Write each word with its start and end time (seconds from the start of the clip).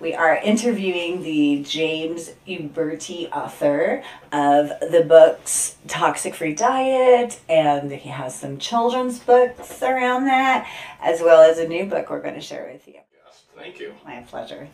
We 0.00 0.14
are 0.14 0.34
interviewing 0.36 1.22
the 1.22 1.62
James 1.62 2.30
Uberti 2.48 3.30
author 3.32 4.02
of 4.32 4.72
the 4.80 5.04
books 5.06 5.76
Toxic 5.88 6.34
Free 6.34 6.54
Diet, 6.54 7.38
and 7.50 7.92
he 7.92 8.08
has 8.08 8.34
some 8.34 8.56
children's 8.56 9.18
books 9.18 9.82
around 9.82 10.24
that, 10.24 10.66
as 11.02 11.20
well 11.20 11.42
as 11.42 11.58
a 11.58 11.68
new 11.68 11.84
book 11.84 12.08
we're 12.08 12.22
going 12.22 12.34
to 12.34 12.40
share 12.40 12.70
with 12.72 12.88
you. 12.88 12.94
Yes, 12.94 13.42
thank 13.54 13.78
you. 13.78 13.92
My 14.06 14.22
pleasure. 14.22 14.68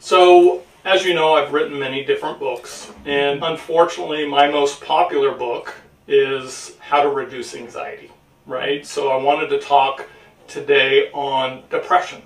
So, 0.00 0.62
as 0.84 1.02
you 1.02 1.14
know, 1.14 1.32
I've 1.32 1.54
written 1.54 1.78
many 1.78 2.04
different 2.04 2.38
books, 2.38 2.92
and 3.06 3.42
unfortunately, 3.42 4.26
my 4.26 4.50
most 4.50 4.82
popular 4.82 5.32
book 5.32 5.74
is 6.06 6.76
How 6.78 7.02
to 7.02 7.08
Reduce 7.08 7.54
Anxiety, 7.54 8.12
right? 8.44 8.84
So, 8.84 9.08
I 9.08 9.16
wanted 9.16 9.48
to 9.48 9.60
talk 9.60 10.06
today 10.46 11.10
on 11.12 11.62
depression. 11.70 12.20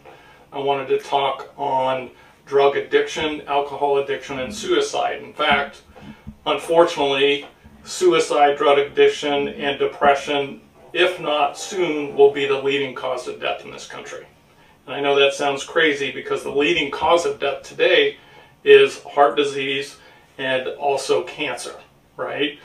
I 0.52 0.58
wanted 0.58 0.88
to 0.88 0.98
talk 0.98 1.54
on 1.56 2.10
drug 2.52 2.76
addiction, 2.76 3.40
alcohol 3.48 3.96
addiction, 3.96 4.38
and 4.38 4.54
suicide. 4.54 5.22
In 5.22 5.32
fact, 5.32 5.80
unfortunately, 6.44 7.46
suicide, 7.82 8.58
drug 8.58 8.76
addiction, 8.76 9.48
and 9.48 9.78
depression, 9.78 10.60
if 10.92 11.18
not 11.18 11.56
soon, 11.56 12.14
will 12.14 12.30
be 12.30 12.44
the 12.44 12.60
leading 12.60 12.94
cause 12.94 13.26
of 13.26 13.40
death 13.40 13.64
in 13.64 13.70
this 13.70 13.86
country. 13.86 14.26
And 14.84 14.94
I 14.94 15.00
know 15.00 15.18
that 15.18 15.32
sounds 15.32 15.64
crazy 15.64 16.12
because 16.12 16.42
the 16.42 16.50
leading 16.50 16.90
cause 16.90 17.24
of 17.24 17.40
death 17.40 17.62
today 17.62 18.18
is 18.64 19.02
heart 19.04 19.34
disease 19.34 19.96
and 20.36 20.68
also 20.76 21.22
cancer, 21.22 21.76
right? 22.18 22.58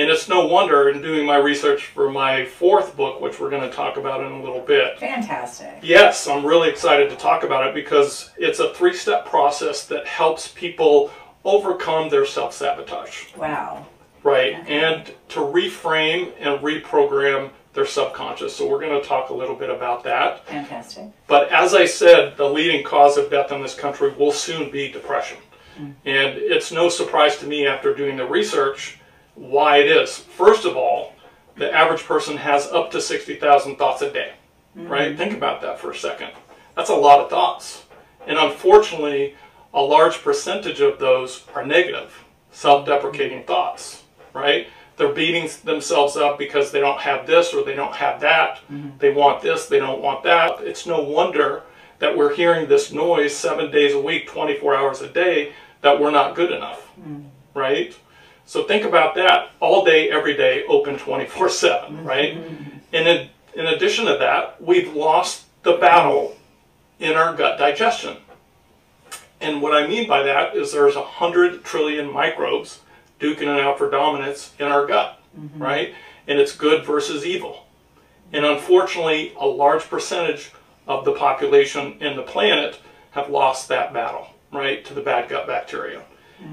And 0.00 0.08
it's 0.08 0.30
no 0.30 0.46
wonder 0.46 0.88
in 0.88 1.02
doing 1.02 1.26
my 1.26 1.36
research 1.36 1.84
for 1.84 2.10
my 2.10 2.46
fourth 2.46 2.96
book, 2.96 3.20
which 3.20 3.38
we're 3.38 3.50
going 3.50 3.68
to 3.68 3.76
talk 3.76 3.98
about 3.98 4.24
in 4.24 4.32
a 4.32 4.42
little 4.42 4.62
bit. 4.62 4.98
Fantastic. 4.98 5.78
Yes, 5.82 6.26
I'm 6.26 6.44
really 6.44 6.70
excited 6.70 7.10
to 7.10 7.16
talk 7.16 7.44
about 7.44 7.66
it 7.66 7.74
because 7.74 8.30
it's 8.38 8.60
a 8.60 8.72
three 8.72 8.94
step 8.94 9.26
process 9.26 9.86
that 9.88 10.06
helps 10.06 10.48
people 10.48 11.10
overcome 11.44 12.08
their 12.08 12.24
self 12.24 12.54
sabotage. 12.54 13.26
Wow. 13.36 13.86
Right. 14.22 14.58
Okay. 14.60 14.80
And 14.82 15.06
to 15.28 15.40
reframe 15.40 16.32
and 16.38 16.60
reprogram 16.60 17.50
their 17.74 17.84
subconscious. 17.84 18.56
So 18.56 18.66
we're 18.66 18.80
going 18.80 18.98
to 18.98 19.06
talk 19.06 19.28
a 19.28 19.34
little 19.34 19.54
bit 19.54 19.68
about 19.68 20.02
that. 20.04 20.46
Fantastic. 20.46 21.10
But 21.26 21.50
as 21.50 21.74
I 21.74 21.84
said, 21.84 22.38
the 22.38 22.48
leading 22.48 22.84
cause 22.84 23.18
of 23.18 23.30
death 23.30 23.52
in 23.52 23.60
this 23.60 23.74
country 23.74 24.14
will 24.14 24.32
soon 24.32 24.70
be 24.70 24.90
depression. 24.90 25.36
Mm. 25.78 25.94
And 26.06 26.38
it's 26.38 26.72
no 26.72 26.88
surprise 26.88 27.36
to 27.40 27.46
me 27.46 27.66
after 27.66 27.94
doing 27.94 28.16
the 28.16 28.24
research 28.24 28.96
why 29.40 29.78
it 29.78 29.86
is. 29.86 30.18
First 30.18 30.66
of 30.66 30.76
all, 30.76 31.14
the 31.56 31.72
average 31.74 32.04
person 32.04 32.36
has 32.36 32.66
up 32.66 32.90
to 32.90 33.00
60,000 33.00 33.76
thoughts 33.76 34.02
a 34.02 34.12
day, 34.12 34.34
mm-hmm. 34.76 34.88
right? 34.88 35.16
Think 35.16 35.32
about 35.32 35.62
that 35.62 35.80
for 35.80 35.90
a 35.90 35.96
second. 35.96 36.30
That's 36.76 36.90
a 36.90 36.94
lot 36.94 37.20
of 37.20 37.30
thoughts. 37.30 37.84
And 38.26 38.38
unfortunately, 38.38 39.34
a 39.72 39.80
large 39.80 40.22
percentage 40.22 40.80
of 40.80 40.98
those 40.98 41.46
are 41.54 41.64
negative, 41.64 42.24
self 42.50 42.86
deprecating 42.86 43.44
thoughts, 43.44 44.02
right? 44.34 44.68
They're 44.98 45.12
beating 45.12 45.48
themselves 45.64 46.18
up 46.18 46.38
because 46.38 46.70
they 46.70 46.80
don't 46.80 47.00
have 47.00 47.26
this 47.26 47.54
or 47.54 47.64
they 47.64 47.74
don't 47.74 47.94
have 47.94 48.20
that. 48.20 48.58
Mm-hmm. 48.70 48.98
They 48.98 49.10
want 49.10 49.40
this, 49.40 49.66
they 49.66 49.78
don't 49.78 50.02
want 50.02 50.22
that. 50.24 50.60
It's 50.60 50.86
no 50.86 51.00
wonder 51.00 51.62
that 51.98 52.14
we're 52.14 52.34
hearing 52.34 52.68
this 52.68 52.92
noise 52.92 53.34
seven 53.34 53.70
days 53.70 53.94
a 53.94 54.00
week, 54.00 54.26
24 54.26 54.76
hours 54.76 55.00
a 55.00 55.08
day, 55.08 55.54
that 55.80 55.98
we're 55.98 56.10
not 56.10 56.34
good 56.34 56.52
enough, 56.52 56.90
mm-hmm. 57.00 57.22
right? 57.54 57.96
So 58.50 58.64
think 58.64 58.84
about 58.84 59.14
that 59.14 59.52
all 59.60 59.84
day, 59.84 60.10
every 60.10 60.36
day, 60.36 60.64
open 60.66 60.98
24 60.98 61.50
7, 61.50 62.02
right? 62.02 62.36
And 62.92 63.06
in, 63.06 63.28
in 63.54 63.66
addition 63.66 64.06
to 64.06 64.16
that, 64.16 64.60
we've 64.60 64.92
lost 64.92 65.44
the 65.62 65.74
battle 65.74 66.36
in 66.98 67.12
our 67.12 67.32
gut 67.32 67.60
digestion. 67.60 68.16
And 69.40 69.62
what 69.62 69.72
I 69.72 69.86
mean 69.86 70.08
by 70.08 70.24
that 70.24 70.56
is 70.56 70.72
there's 70.72 70.96
100 70.96 71.62
trillion 71.62 72.12
microbes 72.12 72.80
duking 73.20 73.42
it 73.42 73.60
out 73.60 73.78
for 73.78 73.88
dominance 73.88 74.52
in 74.58 74.66
our 74.66 74.84
gut, 74.84 75.22
mm-hmm. 75.38 75.62
right? 75.62 75.94
And 76.26 76.40
it's 76.40 76.56
good 76.56 76.84
versus 76.84 77.24
evil. 77.24 77.68
And 78.32 78.44
unfortunately, 78.44 79.32
a 79.38 79.46
large 79.46 79.84
percentage 79.84 80.50
of 80.88 81.04
the 81.04 81.12
population 81.12 81.98
in 82.00 82.16
the 82.16 82.24
planet 82.24 82.80
have 83.12 83.30
lost 83.30 83.68
that 83.68 83.92
battle, 83.92 84.26
right, 84.52 84.84
to 84.86 84.92
the 84.92 85.02
bad 85.02 85.28
gut 85.28 85.46
bacteria. 85.46 86.02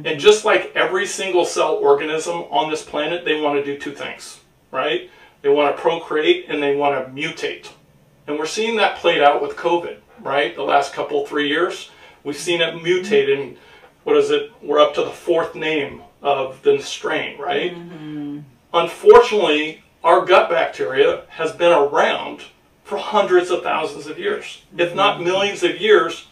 And 0.05 0.19
just 0.19 0.45
like 0.45 0.71
every 0.75 1.05
single 1.05 1.45
cell 1.45 1.75
organism 1.75 2.45
on 2.49 2.69
this 2.69 2.83
planet, 2.83 3.25
they 3.25 3.39
want 3.39 3.57
to 3.57 3.65
do 3.65 3.79
two 3.79 3.93
things, 3.93 4.41
right? 4.71 5.09
They 5.41 5.49
want 5.49 5.75
to 5.75 5.81
procreate 5.81 6.45
and 6.49 6.61
they 6.61 6.75
want 6.75 6.95
to 6.95 7.11
mutate. 7.11 7.69
And 8.27 8.37
we're 8.37 8.45
seeing 8.45 8.75
that 8.77 8.97
played 8.97 9.21
out 9.21 9.41
with 9.41 9.55
COVID, 9.55 9.97
right? 10.21 10.55
The 10.55 10.63
last 10.63 10.93
couple, 10.93 11.25
three 11.25 11.47
years. 11.47 11.91
We've 12.23 12.35
seen 12.35 12.61
it 12.61 12.75
mutate 12.75 13.37
and 13.37 13.57
what 14.03 14.17
is 14.17 14.31
it? 14.31 14.51
We're 14.61 14.79
up 14.79 14.93
to 14.95 15.03
the 15.03 15.11
fourth 15.11 15.55
name 15.55 16.01
of 16.21 16.61
the 16.63 16.79
strain, 16.79 17.39
right? 17.39 17.75
Mm-hmm. 17.75 18.39
Unfortunately, 18.73 19.83
our 20.03 20.25
gut 20.25 20.49
bacteria 20.49 21.23
has 21.29 21.51
been 21.51 21.71
around 21.71 22.43
for 22.83 22.97
hundreds 22.97 23.49
of 23.49 23.63
thousands 23.63 24.07
of 24.07 24.17
years, 24.17 24.63
mm-hmm. 24.69 24.79
if 24.79 24.95
not 24.95 25.21
millions 25.21 25.63
of 25.63 25.81
years, 25.81 26.26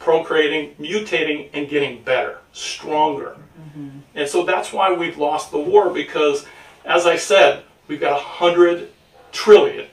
procreating, 0.00 0.74
mutating, 0.80 1.50
and 1.52 1.68
getting 1.68 2.02
better, 2.02 2.38
stronger. 2.52 3.36
Mm-hmm. 3.60 3.98
And 4.16 4.28
so 4.28 4.44
that's 4.44 4.72
why 4.72 4.92
we've 4.92 5.18
lost 5.18 5.52
the 5.52 5.58
war 5.58 5.90
because, 5.90 6.44
as 6.84 7.06
I 7.06 7.16
said, 7.16 7.62
we've 7.86 8.00
got 8.00 8.14
100 8.14 8.90
trillion 9.30 9.86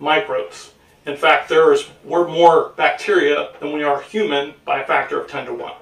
microbes. 0.00 0.72
In 1.06 1.16
fact, 1.16 1.48
there's 1.48 1.88
we're 2.04 2.26
more 2.26 2.70
bacteria 2.76 3.50
than 3.60 3.72
we 3.72 3.84
are 3.84 4.00
human 4.00 4.54
by 4.64 4.80
a 4.80 4.86
factor 4.86 5.20
of 5.20 5.28
10 5.28 5.46
to 5.46 5.54
1, 5.54 5.72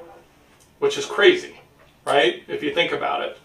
which 0.81 0.99
is 0.99 1.07
crazy, 1.07 1.61
right? 2.05 2.43
If 2.49 2.63
you 2.63 2.75
think 2.75 2.93
about 2.93 3.23
it. 3.23 3.39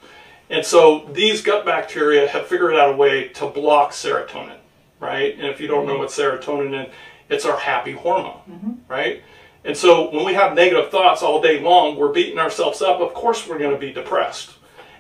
And 0.49 0.65
so 0.65 1.09
these 1.13 1.41
gut 1.41 1.65
bacteria 1.65 2.27
have 2.27 2.47
figured 2.47 2.75
out 2.75 2.93
a 2.93 2.97
way 2.97 3.29
to 3.29 3.47
block 3.47 3.91
serotonin, 3.91 4.57
right? 4.99 5.35
And 5.35 5.47
if 5.47 5.61
you 5.61 5.67
don't 5.67 5.85
know 5.85 5.97
what 5.97 6.09
serotonin 6.09 6.87
is, 6.87 6.93
it's 7.29 7.45
our 7.45 7.57
happy 7.57 7.93
hormone, 7.93 8.41
mm-hmm. 8.49 8.71
right? 8.87 9.23
And 9.65 9.77
so 9.77 10.09
when 10.11 10.25
we 10.25 10.33
have 10.33 10.55
negative 10.55 10.91
thoughts 10.91 11.23
all 11.23 11.41
day 11.41 11.61
long, 11.61 11.95
we're 11.95 12.11
beating 12.11 12.39
ourselves 12.39 12.81
up. 12.81 12.99
Of 12.99 13.13
course, 13.13 13.47
we're 13.47 13.59
going 13.59 13.73
to 13.73 13.79
be 13.79 13.93
depressed. 13.93 14.51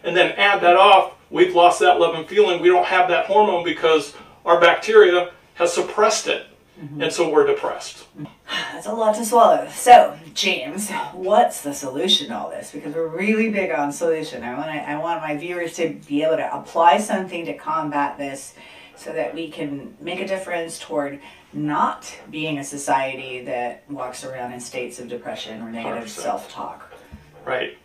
And 0.03 0.15
then 0.15 0.31
add 0.33 0.61
that 0.61 0.75
off, 0.75 1.13
we've 1.29 1.55
lost 1.55 1.79
that 1.79 1.99
love 1.99 2.15
and 2.15 2.27
feeling. 2.27 2.61
We 2.61 2.69
don't 2.69 2.85
have 2.85 3.09
that 3.09 3.25
hormone 3.25 3.63
because 3.63 4.13
our 4.45 4.59
bacteria 4.59 5.31
has 5.55 5.73
suppressed 5.73 6.27
it. 6.27 6.47
Mm-hmm. 6.81 7.03
And 7.03 7.13
so 7.13 7.29
we're 7.29 7.45
depressed. 7.45 8.05
That's 8.71 8.87
a 8.87 8.93
lot 8.93 9.15
to 9.15 9.25
swallow. 9.25 9.69
So, 9.69 10.17
James, 10.33 10.89
what's 11.13 11.61
the 11.61 11.73
solution 11.73 12.29
to 12.29 12.37
all 12.37 12.49
this? 12.49 12.71
Because 12.71 12.95
we're 12.95 13.07
really 13.07 13.51
big 13.51 13.71
on 13.71 13.91
solution. 13.91 14.43
I 14.43 14.57
want 14.57 14.71
to, 14.71 14.89
I 14.89 14.97
want 14.97 15.21
my 15.21 15.37
viewers 15.37 15.75
to 15.75 15.89
be 16.07 16.23
able 16.23 16.37
to 16.37 16.55
apply 16.55 16.97
something 16.97 17.45
to 17.45 17.53
combat 17.53 18.17
this 18.17 18.55
so 18.95 19.13
that 19.13 19.35
we 19.35 19.49
can 19.49 19.95
make 19.99 20.19
a 20.19 20.27
difference 20.27 20.79
toward 20.79 21.19
not 21.53 22.13
being 22.29 22.57
a 22.57 22.63
society 22.63 23.43
that 23.45 23.83
walks 23.89 24.23
around 24.23 24.53
in 24.53 24.59
states 24.59 24.99
of 24.99 25.07
depression 25.07 25.61
or 25.61 25.71
negative 25.71 26.07
100%. 26.07 26.09
self-talk. 26.09 26.91
Right. 27.45 27.77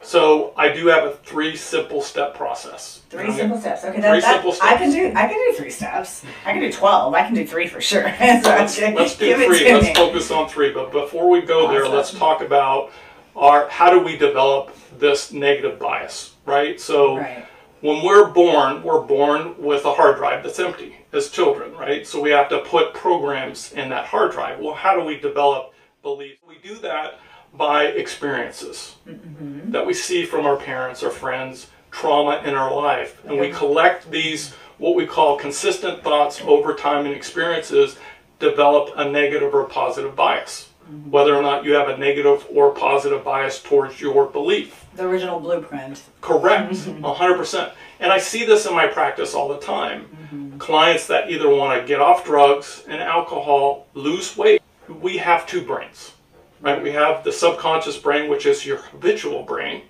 So 0.00 0.52
I 0.56 0.72
do 0.72 0.86
have 0.86 1.04
a 1.04 1.16
three 1.16 1.56
simple 1.56 2.02
step 2.02 2.34
process. 2.34 3.02
Three 3.10 3.32
simple 3.32 3.58
steps. 3.58 3.84
Okay, 3.84 4.00
that, 4.00 4.12
three 4.12 4.20
that, 4.20 4.34
simple 4.34 4.52
steps. 4.52 4.70
I 4.70 4.76
can 4.76 4.92
do. 4.92 5.08
I 5.08 5.26
can 5.26 5.50
do 5.50 5.58
three 5.58 5.70
steps. 5.70 6.24
I 6.46 6.52
can 6.52 6.60
do 6.60 6.70
twelve. 6.70 7.14
I 7.14 7.24
can 7.24 7.34
do 7.34 7.44
three 7.44 7.66
for 7.66 7.80
sure. 7.80 8.02
so 8.18 8.24
let's, 8.24 8.80
let's 8.80 9.16
do 9.16 9.34
three. 9.34 9.72
Let's 9.72 9.86
me. 9.86 9.94
focus 9.94 10.30
on 10.30 10.48
three. 10.48 10.72
But 10.72 10.92
before 10.92 11.28
we 11.28 11.42
go 11.42 11.66
awesome. 11.66 11.74
there, 11.74 11.88
let's 11.88 12.12
talk 12.12 12.42
about 12.42 12.92
our 13.34 13.68
how 13.68 13.90
do 13.90 13.98
we 13.98 14.16
develop 14.16 14.76
this 14.98 15.32
negative 15.32 15.80
bias, 15.80 16.34
right? 16.46 16.80
So 16.80 17.18
right. 17.18 17.47
When 17.80 18.04
we're 18.04 18.30
born, 18.30 18.82
we're 18.82 19.02
born 19.02 19.54
with 19.58 19.84
a 19.84 19.92
hard 19.92 20.16
drive 20.16 20.42
that's 20.42 20.58
empty 20.58 20.96
as 21.12 21.30
children, 21.30 21.72
right? 21.74 22.06
So 22.06 22.20
we 22.20 22.30
have 22.30 22.48
to 22.48 22.60
put 22.60 22.94
programs 22.94 23.72
in 23.72 23.88
that 23.90 24.06
hard 24.06 24.32
drive. 24.32 24.58
Well, 24.58 24.74
how 24.74 24.98
do 24.98 25.04
we 25.04 25.18
develop 25.18 25.72
beliefs? 26.02 26.40
We 26.46 26.58
do 26.58 26.76
that 26.78 27.20
by 27.54 27.84
experiences 27.84 28.96
mm-hmm. 29.06 29.70
that 29.70 29.86
we 29.86 29.94
see 29.94 30.24
from 30.24 30.44
our 30.44 30.56
parents 30.56 31.02
or 31.02 31.10
friends, 31.10 31.68
trauma 31.90 32.42
in 32.44 32.54
our 32.54 32.74
life. 32.74 33.24
And 33.24 33.38
we 33.38 33.50
collect 33.50 34.10
these, 34.10 34.52
what 34.78 34.94
we 34.94 35.06
call 35.06 35.38
consistent 35.38 36.02
thoughts 36.02 36.40
over 36.42 36.74
time 36.74 37.06
and 37.06 37.14
experiences, 37.14 37.96
develop 38.38 38.90
a 38.96 39.08
negative 39.08 39.54
or 39.54 39.64
positive 39.64 40.14
bias. 40.14 40.68
Mm-hmm. 40.84 41.10
Whether 41.10 41.34
or 41.34 41.42
not 41.42 41.64
you 41.64 41.74
have 41.74 41.88
a 41.88 41.96
negative 41.96 42.46
or 42.52 42.72
positive 42.72 43.24
bias 43.24 43.62
towards 43.62 44.00
your 44.00 44.26
belief. 44.26 44.84
The 44.98 45.06
original 45.06 45.38
blueprint. 45.38 46.02
Correct, 46.20 46.72
mm-hmm. 46.72 47.04
100%. 47.04 47.72
And 48.00 48.10
I 48.10 48.18
see 48.18 48.44
this 48.44 48.66
in 48.66 48.74
my 48.74 48.88
practice 48.88 49.32
all 49.32 49.46
the 49.46 49.60
time. 49.60 50.06
Mm-hmm. 50.06 50.58
Clients 50.58 51.06
that 51.06 51.30
either 51.30 51.48
want 51.48 51.80
to 51.80 51.86
get 51.86 52.00
off 52.00 52.24
drugs 52.24 52.82
and 52.88 53.00
alcohol, 53.00 53.86
lose 53.94 54.36
weight. 54.36 54.60
We 54.88 55.18
have 55.18 55.46
two 55.46 55.62
brains, 55.62 56.14
right? 56.60 56.82
We 56.82 56.90
have 56.90 57.22
the 57.22 57.30
subconscious 57.30 57.96
brain, 57.96 58.28
which 58.28 58.44
is 58.44 58.66
your 58.66 58.78
habitual 58.78 59.44
brain, 59.44 59.82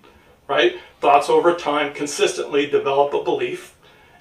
right? 0.47 0.79
Thoughts 1.01 1.31
over 1.31 1.55
time 1.55 1.95
consistently 1.95 2.67
develop 2.67 3.15
a 3.15 3.25
belief. 3.25 3.79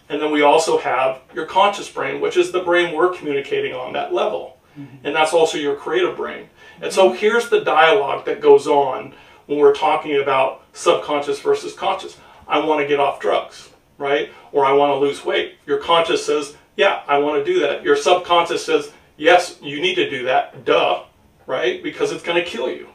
And 0.08 0.22
then 0.22 0.32
we 0.32 0.42
also 0.42 0.78
have 0.78 1.20
your 1.34 1.48
conscious 1.48 1.92
brain, 1.92 2.22
which 2.22 2.38
is 2.38 2.54
the 2.54 2.64
brain 2.64 2.96
we're 2.96 3.14
communicating 3.14 3.74
on 3.74 3.92
that 3.92 4.14
level. 4.14 4.58
Mm-hmm. 4.80 5.06
And 5.06 5.14
that's 5.14 5.34
also 5.34 5.58
your 5.58 5.76
creative 5.76 6.16
brain. 6.16 6.48
And 6.80 6.94
so 6.94 7.12
here's 7.12 7.50
the 7.50 7.60
dialogue 7.60 8.24
that 8.24 8.40
goes 8.40 8.68
on 8.68 9.14
when 9.48 9.60
we're 9.60 9.74
talking 9.74 10.22
about 10.22 10.64
subconscious 10.74 11.40
versus 11.40 11.74
conscious. 11.74 12.18
I 12.48 12.64
want 12.64 12.82
to 12.82 12.88
get 12.88 13.00
off 13.00 13.20
drugs, 13.20 13.70
right? 13.98 14.30
Or 14.52 14.66
I 14.66 14.74
want 14.74 14.92
to 14.92 15.00
lose 15.00 15.26
weight. 15.26 15.56
Your 15.66 15.80
conscious 15.80 16.26
says, 16.26 16.56
yeah, 16.76 17.02
I 17.08 17.18
want 17.18 17.44
to 17.44 17.54
do 17.54 17.60
that. 17.62 17.84
Your 17.84 17.96
subconscious 17.96 18.64
says, 18.64 18.92
yes, 19.18 19.58
you 19.62 19.82
need 19.82 19.96
to 19.96 20.10
do 20.10 20.24
that. 20.26 20.64
Duh, 20.64 21.04
right? 21.46 21.82
Because 21.82 22.12
it's 22.12 22.24
going 22.24 22.42
to 22.42 22.50
kill 22.50 22.70
you. 22.70 22.88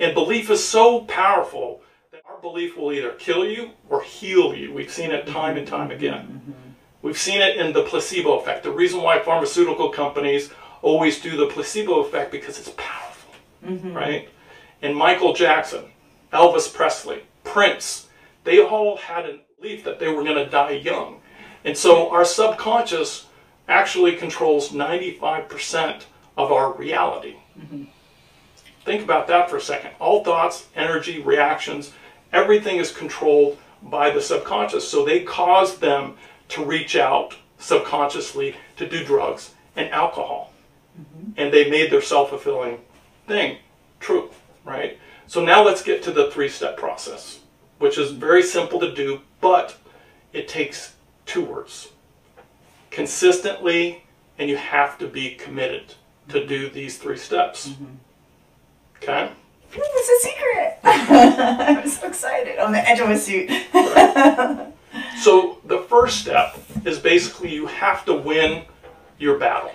And 0.00 0.14
belief 0.14 0.50
is 0.50 0.64
so 0.64 1.00
powerful 1.02 1.82
that 2.10 2.22
our 2.28 2.38
belief 2.40 2.76
will 2.76 2.92
either 2.92 3.12
kill 3.12 3.46
you 3.46 3.70
or 3.88 4.02
heal 4.02 4.54
you. 4.54 4.72
We've 4.72 4.90
seen 4.90 5.10
it 5.10 5.26
time 5.26 5.56
and 5.56 5.66
time 5.66 5.90
again. 5.90 6.54
We've 7.02 7.18
seen 7.18 7.40
it 7.40 7.56
in 7.56 7.72
the 7.72 7.84
placebo 7.84 8.38
effect. 8.38 8.64
The 8.64 8.72
reason 8.72 9.00
why 9.00 9.20
pharmaceutical 9.20 9.90
companies 9.90 10.50
always 10.82 11.20
do 11.20 11.36
the 11.36 11.46
placebo 11.46 12.00
effect 12.00 12.32
because 12.32 12.58
it's 12.58 12.72
powerful, 12.76 13.32
mm-hmm. 13.64 13.92
right? 13.92 14.28
And 14.82 14.94
Michael 14.94 15.32
Jackson, 15.32 15.84
Elvis 16.32 16.72
Presley, 16.72 17.22
Prince, 17.44 18.08
they 18.44 18.60
all 18.60 18.96
had 18.96 19.26
a 19.26 19.40
belief 19.58 19.84
that 19.84 19.98
they 19.98 20.08
were 20.08 20.22
going 20.22 20.36
to 20.36 20.50
die 20.50 20.72
young. 20.72 21.20
And 21.64 21.76
so 21.76 22.10
our 22.10 22.24
subconscious 22.24 23.26
actually 23.68 24.16
controls 24.16 24.70
95% 24.70 26.02
of 26.36 26.52
our 26.52 26.72
reality. 26.74 27.36
Mm-hmm. 27.58 27.84
Think 28.84 29.02
about 29.02 29.26
that 29.26 29.50
for 29.50 29.56
a 29.56 29.60
second. 29.60 29.90
All 29.98 30.22
thoughts, 30.22 30.66
energy, 30.76 31.20
reactions, 31.20 31.92
everything 32.32 32.76
is 32.76 32.92
controlled 32.92 33.58
by 33.82 34.10
the 34.10 34.20
subconscious. 34.20 34.88
So 34.88 35.04
they 35.04 35.24
cause 35.24 35.78
them 35.78 36.16
to 36.50 36.64
reach 36.64 36.94
out 36.94 37.34
subconsciously 37.58 38.54
to 38.76 38.88
do 38.88 39.04
drugs 39.04 39.54
and 39.74 39.90
alcohol. 39.90 40.52
Mm-hmm. 41.00 41.32
And 41.36 41.52
they 41.52 41.68
made 41.68 41.90
their 41.90 42.02
self 42.02 42.30
fulfilling 42.30 42.78
thing 43.26 43.58
true, 43.98 44.30
right? 44.66 44.98
So 45.26 45.42
now 45.42 45.64
let's 45.64 45.82
get 45.82 46.02
to 46.02 46.10
the 46.10 46.30
three 46.30 46.50
step 46.50 46.76
process, 46.76 47.40
which 47.78 47.96
is 47.96 48.10
very 48.10 48.42
simple 48.42 48.78
to 48.80 48.94
do, 48.94 49.22
but 49.40 49.76
it 50.34 50.48
takes 50.48 50.94
two 51.24 51.42
words 51.42 51.88
consistently, 52.90 54.04
and 54.38 54.50
you 54.50 54.56
have 54.56 54.98
to 54.98 55.06
be 55.06 55.34
committed 55.34 55.94
to 56.28 56.46
do 56.46 56.68
these 56.68 56.98
three 56.98 57.16
steps. 57.16 57.68
Mm-hmm. 57.68 57.84
Okay? 58.96 59.30
It's 59.72 60.24
a 60.24 60.28
secret. 60.28 60.78
I'm 60.84 61.88
so 61.88 62.06
excited. 62.06 62.58
On 62.58 62.72
the 62.72 62.88
edge 62.88 63.00
of 63.00 63.08
my 63.08 63.16
seat. 63.16 63.50
So 65.18 65.58
the 65.64 65.78
first 65.78 66.20
step 66.20 66.56
is 66.84 66.98
basically 66.98 67.52
you 67.52 67.66
have 67.66 68.04
to 68.04 68.14
win 68.14 68.64
your 69.18 69.38
battle 69.38 69.72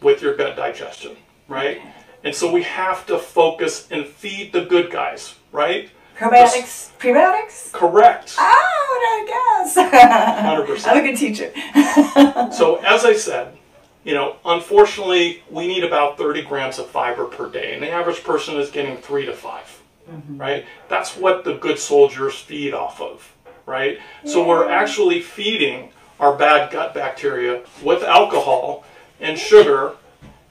with 0.00 0.22
your 0.22 0.36
gut 0.36 0.56
digestion, 0.56 1.16
right? 1.48 1.80
And 2.26 2.34
so 2.34 2.50
we 2.50 2.64
have 2.64 3.06
to 3.06 3.20
focus 3.20 3.86
and 3.92 4.04
feed 4.04 4.52
the 4.52 4.64
good 4.64 4.90
guys, 4.90 5.36
right? 5.52 5.90
Probiotics. 6.18 6.90
Prebiotics? 6.98 7.72
Correct. 7.72 8.34
Oh, 8.36 9.22
I 9.24 9.62
guess. 9.62 9.76
100%. 9.76 10.88
I'm 10.88 11.04
a 11.04 11.08
good 11.08 11.16
teacher. 11.16 11.52
So 12.52 12.76
as 12.84 13.04
I 13.04 13.12
said, 13.12 13.56
you 14.02 14.14
know, 14.14 14.36
unfortunately, 14.44 15.44
we 15.50 15.68
need 15.68 15.84
about 15.84 16.18
30 16.18 16.42
grams 16.42 16.80
of 16.80 16.88
fiber 16.88 17.26
per 17.26 17.48
day, 17.48 17.74
and 17.74 17.82
the 17.82 17.90
average 17.90 18.24
person 18.24 18.56
is 18.56 18.72
getting 18.72 18.96
three 18.96 19.24
to 19.26 19.32
5 19.32 19.82
mm-hmm. 20.10 20.36
right? 20.36 20.66
That's 20.88 21.16
what 21.16 21.44
the 21.44 21.54
good 21.54 21.78
soldiers 21.78 22.34
feed 22.34 22.74
off 22.74 23.00
of, 23.00 23.32
right? 23.66 24.00
So 24.24 24.44
we're 24.44 24.68
actually 24.68 25.20
feeding 25.22 25.90
our 26.18 26.36
bad 26.36 26.72
gut 26.72 26.92
bacteria 26.92 27.62
with 27.84 28.02
alcohol 28.02 28.84
and 29.20 29.38
sugar 29.38 29.92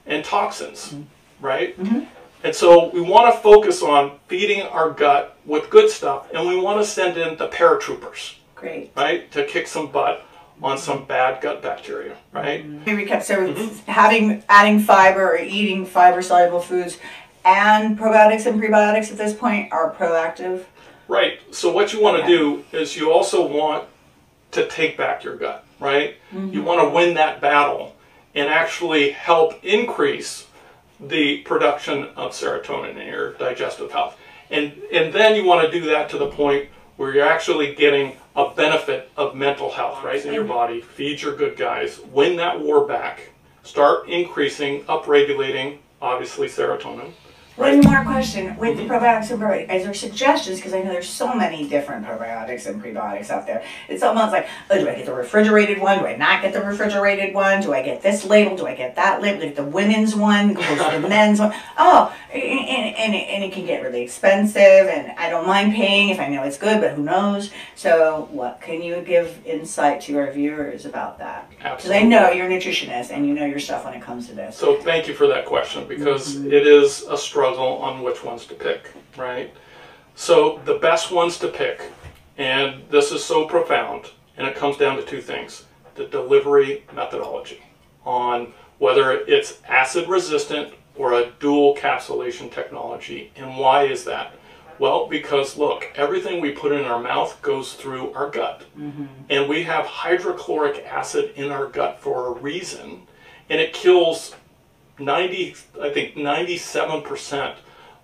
and 0.06 0.24
toxins, 0.24 0.92
mm-hmm. 0.92 1.02
Right? 1.46 1.78
Mm-hmm. 1.78 2.00
And 2.44 2.54
so 2.54 2.90
we 2.90 3.00
want 3.00 3.34
to 3.34 3.40
focus 3.40 3.82
on 3.82 4.18
feeding 4.28 4.62
our 4.62 4.90
gut 4.90 5.38
with 5.46 5.70
good 5.70 5.88
stuff, 5.88 6.28
and 6.34 6.46
we 6.46 6.60
want 6.60 6.80
to 6.80 6.86
send 6.86 7.16
in 7.16 7.36
the 7.38 7.48
paratroopers, 7.48 8.34
Great. 8.54 8.92
right, 8.96 9.30
to 9.32 9.44
kick 9.44 9.66
some 9.66 9.90
butt 9.90 10.24
on 10.62 10.76
mm-hmm. 10.76 10.84
some 10.84 11.04
bad 11.04 11.40
gut 11.40 11.62
bacteria, 11.62 12.16
right? 12.32 12.68
Let 12.68 12.86
me 12.86 13.04
recap. 13.04 13.22
So 13.22 13.48
mm-hmm. 13.48 13.90
having 13.90 14.42
adding 14.48 14.80
fiber 14.80 15.30
or 15.30 15.38
eating 15.38 15.86
fiber 15.86 16.20
soluble 16.20 16.60
foods 16.60 16.98
and 17.44 17.98
probiotics 17.98 18.46
and 18.46 18.60
prebiotics 18.60 19.10
at 19.12 19.18
this 19.18 19.32
point 19.32 19.72
are 19.72 19.94
proactive. 19.94 20.64
Right. 21.08 21.38
So 21.54 21.72
what 21.72 21.92
you 21.92 22.02
want 22.02 22.16
to 22.16 22.22
Okay. 22.24 22.32
do 22.32 22.64
is 22.72 22.96
you 22.96 23.12
also 23.12 23.46
want 23.46 23.88
to 24.52 24.66
take 24.66 24.96
back 24.96 25.22
your 25.22 25.36
gut, 25.36 25.64
right? 25.78 26.16
You 26.32 26.62
want 26.62 26.80
to 26.80 26.88
win 26.88 27.14
that 27.14 27.40
battle 27.40 27.94
and 28.34 28.48
actually 28.48 29.10
help 29.10 29.64
increase 29.64 30.45
the 31.00 31.38
production 31.38 32.04
of 32.16 32.32
serotonin 32.32 32.96
in 33.00 33.06
your 33.06 33.32
digestive 33.34 33.90
health. 33.90 34.16
And 34.50 34.72
and 34.92 35.12
then 35.12 35.34
you 35.34 35.44
want 35.44 35.70
to 35.70 35.80
do 35.80 35.86
that 35.86 36.08
to 36.10 36.18
the 36.18 36.28
point 36.28 36.68
where 36.96 37.14
you're 37.14 37.26
actually 37.26 37.74
getting 37.74 38.16
a 38.34 38.50
benefit 38.50 39.10
of 39.16 39.34
mental 39.34 39.70
health, 39.70 40.02
right, 40.04 40.24
in 40.24 40.32
your 40.32 40.44
body. 40.44 40.80
Feed 40.80 41.22
your 41.22 41.34
good 41.36 41.56
guys, 41.56 42.00
win 42.12 42.36
that 42.36 42.60
war 42.60 42.86
back, 42.86 43.30
start 43.62 44.08
increasing, 44.08 44.82
upregulating, 44.84 45.78
obviously 46.00 46.48
serotonin. 46.48 47.12
One 47.56 47.80
more 47.80 48.04
question 48.04 48.54
with 48.58 48.76
the 48.76 48.82
mm-hmm. 48.82 48.92
probiotics 48.92 49.30
and 49.30 49.40
probiotics. 49.40 49.74
Is 49.74 49.84
there 49.84 49.94
suggestions? 49.94 50.58
Because 50.58 50.74
I 50.74 50.82
know 50.82 50.92
there's 50.92 51.08
so 51.08 51.34
many 51.34 51.66
different 51.66 52.04
probiotics 52.04 52.66
and 52.66 52.82
prebiotics 52.82 53.30
out 53.30 53.46
there. 53.46 53.64
It's 53.88 54.02
almost 54.02 54.32
like, 54.32 54.46
oh, 54.70 54.78
do 54.78 54.86
I 54.88 54.94
get 54.94 55.06
the 55.06 55.14
refrigerated 55.14 55.80
one? 55.80 56.00
Do 56.00 56.06
I 56.06 56.16
not 56.16 56.42
get 56.42 56.52
the 56.52 56.62
refrigerated 56.62 57.34
one? 57.34 57.62
Do 57.62 57.72
I 57.72 57.82
get 57.82 58.02
this 58.02 58.26
label? 58.26 58.56
Do 58.56 58.66
I 58.66 58.74
get 58.74 58.96
that 58.96 59.22
label? 59.22 59.40
Do 59.40 59.44
I 59.44 59.46
get 59.48 59.56
the 59.56 59.64
women's 59.64 60.14
one? 60.14 60.52
The 60.52 61.06
men's 61.08 61.40
one? 61.40 61.54
Oh, 61.78 62.14
and, 62.30 62.42
and, 62.42 63.14
and, 63.14 63.44
it, 63.44 63.52
can 63.52 63.64
get 63.64 63.82
really 63.82 64.02
expensive, 64.02 64.60
and 64.60 65.12
I 65.12 65.30
don't 65.30 65.46
mind 65.46 65.72
paying 65.72 66.10
if 66.10 66.20
I 66.20 66.28
know 66.28 66.42
it's 66.42 66.58
good, 66.58 66.80
but 66.80 66.92
who 66.92 67.02
knows? 67.04 67.52
So, 67.74 68.28
what 68.32 68.60
can 68.60 68.82
you 68.82 69.00
give 69.00 69.40
insight 69.46 70.02
to 70.02 70.18
our 70.18 70.30
viewers 70.30 70.84
about 70.84 71.18
that? 71.20 71.48
Because 71.58 71.90
I 71.90 72.02
know 72.02 72.30
you're 72.30 72.46
a 72.46 72.50
nutritionist 72.50 73.10
and 73.12 73.26
you 73.26 73.32
know 73.32 73.46
your 73.46 73.60
stuff 73.60 73.86
when 73.86 73.94
it 73.94 74.02
comes 74.02 74.26
to 74.28 74.34
this. 74.34 74.56
So 74.56 74.76
thank 74.82 75.08
you 75.08 75.14
for 75.14 75.26
that 75.28 75.46
question 75.46 75.86
because 75.88 76.36
mm-hmm. 76.36 76.48
it 76.48 76.66
is 76.66 77.02
a 77.08 77.16
struggle 77.16 77.45
on 77.54 78.02
which 78.02 78.24
ones 78.24 78.46
to 78.46 78.54
pick, 78.54 78.90
right? 79.16 79.54
So 80.14 80.60
the 80.64 80.74
best 80.78 81.12
ones 81.12 81.38
to 81.38 81.48
pick, 81.48 81.82
and 82.36 82.82
this 82.90 83.12
is 83.12 83.24
so 83.24 83.46
profound, 83.46 84.10
and 84.36 84.46
it 84.46 84.56
comes 84.56 84.76
down 84.76 84.96
to 84.96 85.02
two 85.02 85.20
things 85.20 85.64
the 85.94 86.06
delivery 86.06 86.84
methodology 86.94 87.62
on 88.04 88.52
whether 88.78 89.12
it's 89.12 89.60
acid 89.66 90.08
resistant 90.08 90.74
or 90.94 91.14
a 91.14 91.30
dual 91.40 91.74
encapsulation 91.74 92.52
technology. 92.52 93.32
And 93.36 93.56
why 93.56 93.84
is 93.84 94.04
that? 94.04 94.34
Well, 94.78 95.06
because 95.06 95.56
look, 95.56 95.90
everything 95.94 96.40
we 96.40 96.52
put 96.52 96.72
in 96.72 96.84
our 96.84 97.00
mouth 97.00 97.40
goes 97.40 97.72
through 97.74 98.12
our 98.12 98.30
gut. 98.30 98.64
Mm-hmm. 98.78 99.06
And 99.30 99.48
we 99.48 99.62
have 99.62 99.86
hydrochloric 99.86 100.84
acid 100.84 101.32
in 101.36 101.50
our 101.50 101.66
gut 101.66 101.98
for 102.00 102.28
a 102.28 102.40
reason, 102.40 103.02
and 103.48 103.60
it 103.60 103.72
kills 103.72 104.34
90, 104.98 105.54
I 105.80 105.90
think 105.90 106.14
97% 106.14 107.56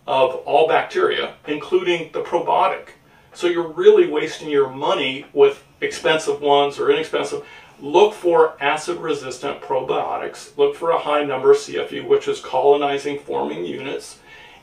of 0.07 0.35
all 0.47 0.69
bacteria, 0.69 1.35
including 1.47 2.11
the 2.13 2.23
probiotic. 2.23 2.89
So 3.35 3.47
you're 3.47 3.69
really 3.69 4.09
wasting 4.09 4.51
your 4.51 4.69
money 4.69 5.27
with 5.33 5.65
expensive 5.81 6.41
ones 6.41 6.79
or 6.79 6.91
inexpensive. 6.91 7.45
Look 7.81 8.15
for 8.15 8.57
acid 8.63 8.99
resistant 8.99 9.61
probiotics. 9.61 10.57
Look 10.57 10.77
for 10.77 10.91
a 10.91 10.99
high 10.99 11.25
number 11.25 11.51
of 11.51 11.57
CFU, 11.57 12.07
which 12.07 12.29
is 12.29 12.41
colonizing 12.41 13.19
forming 13.19 13.65
units. 13.65 14.19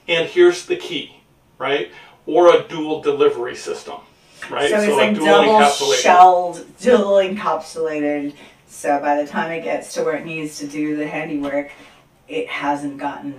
And 0.08 0.28
here's 0.28 0.66
the 0.66 0.76
key, 0.76 1.18
right? 1.58 1.92
Or 2.26 2.56
a 2.56 2.68
dual 2.68 3.02
delivery 3.02 3.56
system, 3.56 3.98
right? 4.50 4.70
So 4.70 4.80
it's 4.80 4.96
like 4.96 5.16
a 5.18 5.20
double 5.20 5.94
shelled, 5.94 6.66
dual 6.80 7.18
encapsulated. 7.18 8.34
So 8.68 9.00
by 9.00 9.22
the 9.22 9.28
time 9.28 9.52
it 9.52 9.64
gets 9.64 9.94
to 9.96 10.04
where 10.04 10.16
it 10.16 10.26
needs 10.26 10.60
to 10.60 10.68
do 10.68 10.96
the 10.96 11.08
handiwork, 11.08 11.72
it 12.30 12.48
hasn't 12.48 12.98
gotten 12.98 13.36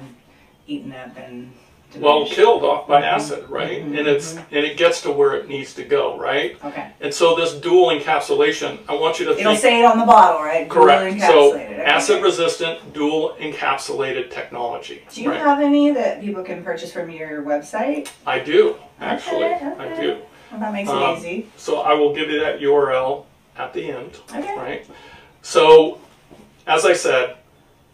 eaten 0.66 0.92
up 0.92 1.16
and 1.16 1.52
well 1.96 2.18
diminished. 2.18 2.34
killed 2.36 2.62
off 2.64 2.86
by 2.86 3.02
acid, 3.02 3.48
right? 3.48 3.82
And 3.82 3.96
it's 4.06 4.36
and 4.36 4.46
it 4.50 4.76
gets 4.76 5.00
to 5.02 5.10
where 5.12 5.34
it 5.34 5.48
needs 5.48 5.74
to 5.74 5.84
go, 5.84 6.18
right? 6.18 6.56
Okay. 6.64 6.92
And 7.00 7.12
so 7.12 7.34
this 7.34 7.54
dual 7.54 7.88
encapsulation, 7.88 8.78
I 8.88 8.94
want 8.94 9.18
you 9.18 9.24
to 9.26 9.32
It'll 9.32 9.44
think 9.52 9.58
say 9.60 9.80
it 9.80 9.84
on 9.84 9.98
the 9.98 10.04
bottle, 10.06 10.40
right? 10.40 10.68
Dual 10.68 10.84
correct. 10.84 11.20
So. 11.20 11.54
Okay. 11.54 11.82
acid 11.84 12.22
resistant 12.22 12.92
dual 12.92 13.34
encapsulated 13.40 14.30
technology. 14.30 15.02
Do 15.12 15.22
you 15.22 15.30
right? 15.30 15.40
have 15.40 15.60
any 15.60 15.90
that 15.92 16.20
people 16.20 16.42
can 16.44 16.62
purchase 16.62 16.92
from 16.92 17.10
your 17.10 17.42
website? 17.42 18.10
I 18.26 18.38
do 18.40 18.76
actually. 19.00 19.44
Okay, 19.46 19.74
I 19.78 20.00
do. 20.00 20.20
Well, 20.50 20.60
that 20.60 20.72
makes 20.72 20.90
it 20.90 20.94
Um, 20.96 21.16
easy. 21.16 21.48
So 21.56 21.80
I 21.80 21.94
will 21.94 22.14
give 22.14 22.28
you 22.30 22.38
that 22.40 22.60
URL 22.60 23.24
at 23.56 23.72
the 23.72 23.90
end. 23.90 24.18
Okay. 24.34 24.56
Right. 24.56 24.86
So 25.42 25.98
as 26.66 26.84
I 26.84 26.92
said, 26.92 27.36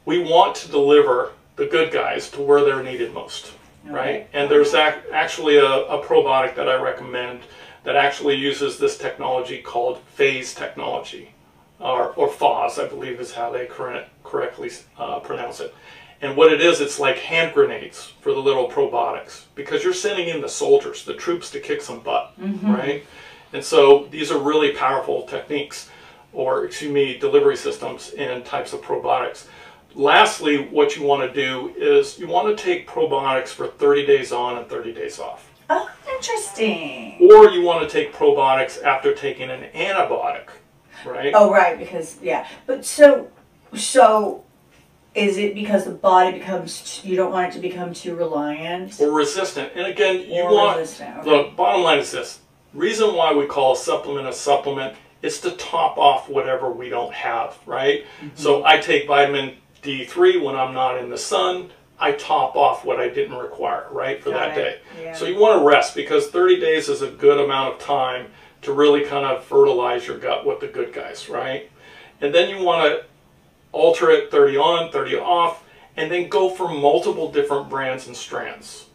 we 0.07 0.19
want 0.21 0.55
to 0.57 0.71
deliver 0.71 1.33
the 1.57 1.67
good 1.67 1.93
guys 1.93 2.31
to 2.31 2.41
where 2.41 2.65
they're 2.65 2.83
needed 2.83 3.13
most. 3.13 3.53
right? 3.85 4.29
And 4.33 4.51
there's 4.51 4.75
ac- 4.75 4.99
actually 5.13 5.59
a, 5.59 5.65
a 5.67 6.03
probiotic 6.03 6.55
that 6.57 6.69
I 6.69 6.81
recommend 6.81 7.41
that 7.85 7.95
actually 7.97 8.35
uses 8.35 8.79
this 8.79 8.97
technology 8.99 9.59
called 9.63 10.01
phase 10.15 10.55
technology, 10.55 11.31
or, 11.79 12.09
or 12.15 12.29
FOS, 12.29 12.79
I 12.79 12.89
believe 12.89 13.21
is 13.21 13.33
how 13.33 13.51
they 13.53 13.67
correct, 13.67 14.11
correctly 14.25 14.71
uh, 14.99 15.21
pronounce 15.21 15.61
it. 15.61 15.73
And 16.21 16.37
what 16.37 16.53
it 16.53 16.61
is, 16.61 16.81
it's 16.81 16.99
like 16.99 17.19
hand 17.19 17.53
grenades 17.55 18.13
for 18.23 18.33
the 18.33 18.41
little 18.41 18.69
probiotics 18.71 19.43
because 19.55 19.85
you're 19.85 19.93
sending 19.93 20.29
in 20.29 20.41
the 20.41 20.49
soldiers, 20.49 21.05
the 21.05 21.15
troops 21.15 21.51
to 21.51 21.61
kick 21.61 21.81
some 21.83 22.01
butt, 22.01 22.33
right? 22.73 23.05
And 23.53 23.63
so 23.63 24.09
these 24.11 24.31
are 24.33 24.39
really 24.39 24.73
powerful 24.73 25.23
techniques, 25.27 25.89
or 26.33 26.65
excuse 26.65 26.91
me, 26.93 27.19
delivery 27.19 27.57
systems 27.57 28.11
and 28.19 28.45
types 28.45 28.73
of 28.73 28.81
probiotics. 28.83 29.47
Lastly, 29.97 30.69
what 30.69 30.95
you 30.95 31.05
want 31.05 31.23
to 31.23 31.33
do 31.33 31.73
is 31.75 32.19
you 32.19 32.27
want 32.27 32.55
to 32.55 32.63
take 32.63 32.87
probiotics 32.87 33.49
for 33.49 33.67
30 33.67 34.05
days 34.05 34.31
on 34.31 34.59
and 34.59 34.69
30 34.69 34.93
days 34.93 35.19
off. 35.19 35.51
Oh, 35.71 35.91
interesting. 36.15 37.17
Or 37.19 37.49
you 37.51 37.63
want 37.63 37.89
to 37.89 37.89
take 37.89 38.13
probiotics 38.13 38.83
after 38.83 39.15
taking 39.15 39.49
an 39.51 39.63
antibiotic, 39.75 40.49
right? 41.07 41.33
Oh, 41.35 41.51
right, 41.51 41.79
because 41.79 42.19
yeah. 42.21 42.47
But 42.67 42.85
so, 42.85 43.31
so, 43.75 44.45
is 45.15 45.39
it 45.39 45.55
because 45.55 45.87
the 45.87 45.93
body 45.93 46.39
becomes 46.39 47.01
you 47.03 47.17
don't 47.17 47.33
want 47.33 47.49
it 47.49 47.57
to 47.57 47.61
become 47.61 47.95
too 47.95 48.15
reliant 48.15 49.01
Or 49.01 49.11
resistant. 49.11 49.73
And 49.75 49.87
again, 49.87 50.31
you 50.31 50.43
or 50.43 50.53
want 50.53 50.79
resistant? 50.79 51.21
Okay. 51.21 51.31
Look, 51.31 51.57
bottom 51.57 51.83
line 51.83 52.01
is 52.01 52.11
this. 52.11 52.41
Reason 52.75 53.15
why 53.15 53.33
we 53.33 53.47
call 53.47 53.73
a 53.73 53.77
supplement 53.77 54.29
a 54.29 54.33
supplement 54.35 54.95
is 55.23 55.41
to 55.41 55.53
top 55.53 55.97
off 55.97 56.29
whatever 56.29 56.71
we 56.71 56.91
don't 56.91 57.15
have, 57.15 57.57
right? 57.65 58.05
Mm-hmm. 58.21 58.29
So 58.35 58.63
I 58.63 58.77
take 58.77 59.07
vitamin 59.07 59.57
D3 59.87 60.43
when 60.43 60.57
I'm 60.57 60.75
not 60.75 60.99
in 60.99 61.09
the 61.11 61.17
sun. 61.19 61.71
I 61.99 62.13
top 62.13 62.57
off 62.57 62.85
what 62.85 63.01
I 63.01 63.09
didn't 63.09 63.39
require, 63.39 63.87
right, 63.91 64.23
for 64.23 64.31
Got 64.31 64.55
that 64.55 64.59
it. 64.59 64.63
day. 64.97 65.03
Yeah. 65.05 65.15
So 65.15 65.25
you 65.25 65.39
want 65.39 65.61
to 65.61 65.65
rest 65.67 65.95
because 65.95 66.27
30 66.29 66.61
days 66.61 66.89
is 66.91 67.01
a 67.01 67.09
good 67.11 67.41
amount 67.43 67.75
of 67.75 67.81
time 67.81 68.27
to 68.63 68.73
really 68.73 69.05
kind 69.05 69.25
of 69.25 69.45
fertilize 69.45 70.07
your 70.07 70.19
gut 70.19 70.45
with 70.45 70.61
the 70.61 70.67
good 70.67 70.93
guys, 70.93 71.29
right? 71.31 71.71
And 72.21 72.35
then 72.35 72.51
you 72.51 72.63
want 72.63 72.85
to 72.93 73.05
alter 73.73 74.11
it 74.11 74.31
30 74.31 74.57
on, 74.59 74.93
30 74.93 75.17
off, 75.17 75.65
and 75.97 76.11
then 76.11 76.29
go 76.29 76.51
for 76.51 76.69
multiple 76.69 77.31
different 77.33 77.71
brands 77.71 78.07
and 78.09 78.17
strands. 78.17 78.87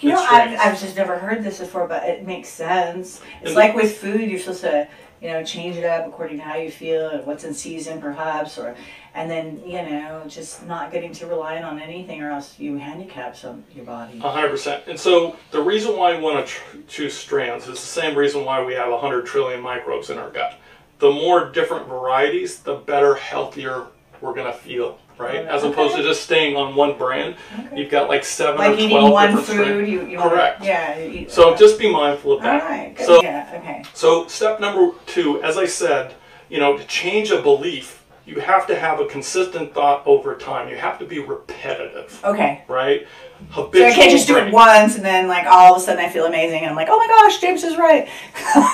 You 0.00 0.10
know, 0.10 0.20
I've. 0.28 0.58
I've 0.58 0.80
just 0.80 0.96
never 0.96 1.16
heard 1.16 1.42
this 1.44 1.60
before, 1.60 1.86
but 1.86 2.02
it 2.02 2.26
makes 2.26 2.48
sense. 2.48 3.20
It's 3.40 3.50
And- 3.50 3.54
like 3.54 3.74
with 3.74 3.96
food, 3.98 4.28
you're 4.28 4.40
supposed 4.40 4.62
to, 4.62 4.86
you 5.20 5.28
know, 5.28 5.44
change 5.44 5.76
it 5.76 5.84
up 5.84 6.06
according 6.06 6.38
to 6.38 6.42
how 6.42 6.56
you 6.56 6.70
feel 6.70 7.10
and 7.10 7.26
what's 7.26 7.44
in 7.44 7.52
season, 7.52 8.00
perhaps, 8.00 8.58
or 8.58 8.74
and 9.14 9.30
then 9.30 9.60
you 9.66 9.82
know, 9.82 10.24
just 10.28 10.66
not 10.66 10.92
getting 10.92 11.12
too 11.12 11.26
reliant 11.26 11.64
on 11.64 11.78
anything, 11.80 12.22
or 12.22 12.30
else 12.30 12.58
you 12.58 12.76
handicap 12.76 13.36
some 13.36 13.64
your 13.74 13.84
body. 13.84 14.18
A 14.22 14.30
hundred 14.30 14.50
percent. 14.50 14.84
And 14.86 14.98
so 14.98 15.36
the 15.50 15.60
reason 15.60 15.96
why 15.96 16.16
we 16.16 16.22
want 16.22 16.46
to 16.46 16.52
tr- 16.52 16.76
choose 16.88 17.14
strands 17.14 17.64
is 17.68 17.80
the 17.80 17.86
same 17.86 18.16
reason 18.16 18.44
why 18.44 18.64
we 18.64 18.74
have 18.74 18.90
a 18.90 18.98
hundred 18.98 19.26
trillion 19.26 19.60
microbes 19.60 20.10
in 20.10 20.18
our 20.18 20.30
gut. 20.30 20.58
The 21.00 21.10
more 21.10 21.50
different 21.50 21.86
varieties, 21.86 22.60
the 22.60 22.74
better, 22.74 23.14
healthier 23.14 23.86
we're 24.20 24.34
gonna 24.34 24.52
feel, 24.52 24.98
right? 25.20 25.44
As 25.46 25.62
opposed 25.64 25.96
to 25.96 26.02
just 26.02 26.22
staying 26.22 26.56
on 26.56 26.74
one 26.74 26.96
brand. 26.96 27.36
You've 27.74 27.90
got 27.90 28.08
like 28.08 28.24
seven 28.24 28.58
Like 28.58 28.78
or 28.78 28.88
twelve 28.88 29.12
one 29.12 29.36
different 29.36 29.46
food, 29.68 29.88
you, 29.88 30.06
you 30.06 30.18
wanna- 30.18 30.30
Correct. 30.30 30.64
yeah. 30.64 30.98
You 30.98 31.10
eat, 31.20 31.30
So 31.30 31.54
just 31.54 31.78
be 31.78 31.92
mindful 31.92 32.32
of 32.32 32.42
that. 32.42 32.62
right. 32.64 32.94
Good. 32.96 33.06
So 33.06 33.22
yeah. 33.22 33.52
Okay. 33.60 33.84
so 33.94 34.26
step 34.28 34.60
number 34.60 34.92
two, 35.06 35.42
as 35.42 35.56
I 35.58 35.66
said, 35.66 36.14
you 36.48 36.58
know, 36.58 36.76
to 36.76 36.84
change 36.84 37.30
a 37.30 37.40
belief, 37.40 37.99
you 38.26 38.40
have 38.40 38.66
to 38.68 38.76
have 38.78 39.00
a 39.00 39.06
consistent 39.06 39.74
thought 39.74 40.06
over 40.06 40.36
time. 40.36 40.68
You 40.68 40.76
have 40.76 40.98
to 41.00 41.04
be 41.06 41.18
repetitive, 41.18 42.20
Okay. 42.24 42.62
right? 42.68 43.06
So 43.54 43.68
I 43.72 43.92
can't 43.92 44.10
just 44.10 44.26
do 44.26 44.36
it 44.36 44.52
once 44.52 44.96
and 44.96 45.04
then 45.04 45.26
like 45.26 45.46
all 45.46 45.74
of 45.74 45.80
a 45.80 45.84
sudden 45.84 46.04
I 46.04 46.10
feel 46.10 46.26
amazing 46.26 46.60
and 46.60 46.68
I'm 46.70 46.76
like, 46.76 46.88
oh 46.90 46.98
my 46.98 47.06
gosh, 47.06 47.40
James 47.40 47.64
is 47.64 47.78
right. 47.78 48.06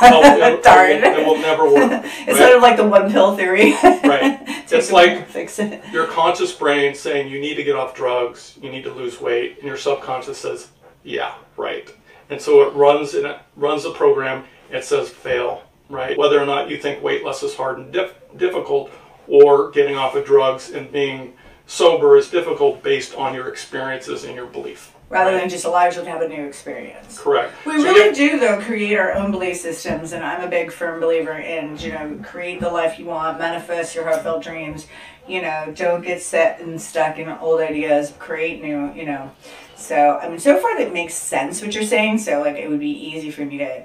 No, 0.03 0.21
it, 0.25 0.55
it 0.55 0.63
Darn. 0.65 1.01
will, 1.03 1.21
it 1.21 1.27
will 1.27 1.39
never 1.39 1.65
work. 1.73 2.03
it's 2.05 2.27
right? 2.29 2.37
sort 2.37 2.57
of 2.57 2.63
like 2.63 2.77
the 2.77 2.85
one 2.87 3.11
pill 3.13 3.37
theory. 3.37 3.73
Right. 3.83 4.41
It's 4.69 4.91
like- 4.91 5.29
fix 5.29 5.61
it. 5.61 5.83
your 5.93 6.07
conscious 6.09 6.53
brain 6.53 6.95
saying 6.97 7.29
you 7.31 7.41
need 7.41 7.55
to 7.55 7.63
get 7.63 7.77
off 7.77 7.95
drugs, 7.95 8.59
you 8.61 8.69
need 8.71 8.83
to 8.83 8.93
lose 8.93 9.21
weight, 9.21 9.59
and 9.59 9.65
your 9.67 9.77
subconscious 9.77 10.39
says, 10.39 10.69
"Yeah, 11.05 11.35
right." 11.57 11.89
And 12.31 12.41
so 12.41 12.63
it 12.63 12.75
runs 12.75 13.15
and 13.15 13.27
it 13.27 13.39
runs 13.55 13.85
the 13.85 13.93
program. 13.93 14.45
It 14.71 14.85
says 14.85 15.09
fail, 15.09 15.63
right? 15.89 16.19
Whether 16.19 16.43
or 16.43 16.47
not 16.47 16.69
you 16.69 16.77
think 16.79 17.01
weight 17.03 17.25
loss 17.25 17.45
is 17.45 17.55
hard 17.55 17.79
and 17.79 17.93
dif- 17.93 18.17
difficult, 18.37 18.91
or 19.29 19.71
getting 19.71 19.97
off 19.97 20.15
of 20.15 20.25
drugs 20.25 20.71
and 20.71 20.91
being 20.93 21.35
sober 21.67 22.17
is 22.17 22.31
difficult 22.31 22.83
based 22.83 23.15
on 23.15 23.35
your 23.35 23.49
experiences 23.49 24.25
and 24.25 24.35
your 24.35 24.47
belief. 24.47 24.93
Rather 25.09 25.31
right? 25.33 25.41
than 25.41 25.49
just 25.49 25.65
allow 25.65 25.85
yourself 25.85 26.05
to 26.07 26.11
have 26.11 26.23
a 26.23 26.29
new 26.29 26.47
experience. 26.47 27.19
correct. 27.19 27.55
We 27.65 27.79
So 27.79 27.85
really 27.85 28.13
do 28.15 28.41
though 28.41 28.61
create 28.61 28.97
our 28.97 29.13
own 29.13 29.31
belief 29.31 29.59
systems 29.59 30.13
and 30.13 30.25
I'm 30.25 30.43
a 30.43 30.49
big 30.49 30.73
firm 30.73 31.01
believer 31.01 31.39
in, 31.39 31.79
you 31.79 31.93
know, 31.93 32.19
create 32.25 32.61
the 32.61 32.71
life 32.71 32.99
you 32.99 33.05
want, 33.05 33.39
manifest 33.39 33.95
your 33.95 34.05
heartfelt 34.05 34.43
dreams, 34.43 34.89
you 35.29 35.43
know, 35.43 35.73
don't 35.77 36.03
get 36.03 36.23
set 36.23 36.61
and 36.61 36.81
stuck 36.81 37.19
in 37.19 37.29
old 37.29 37.61
ideas, 37.61 38.15
create 38.19 38.63
new, 38.63 38.93
you 38.95 39.07
know. 39.07 39.31
So 39.77 40.19
I 40.21 40.29
mean 40.29 40.41
so 40.41 40.59
far 40.61 40.77
that 40.79 40.93
makes 40.93 41.15
sense 41.15 41.63
what 41.63 41.73
you're 41.73 41.85
saying, 41.85 42.19
so 42.19 42.41
like 42.41 42.57
it 42.57 42.69
would 42.69 42.81
be 42.81 42.91
easy 42.91 43.31
for 43.31 43.45
me 43.45 43.59
to 43.59 43.85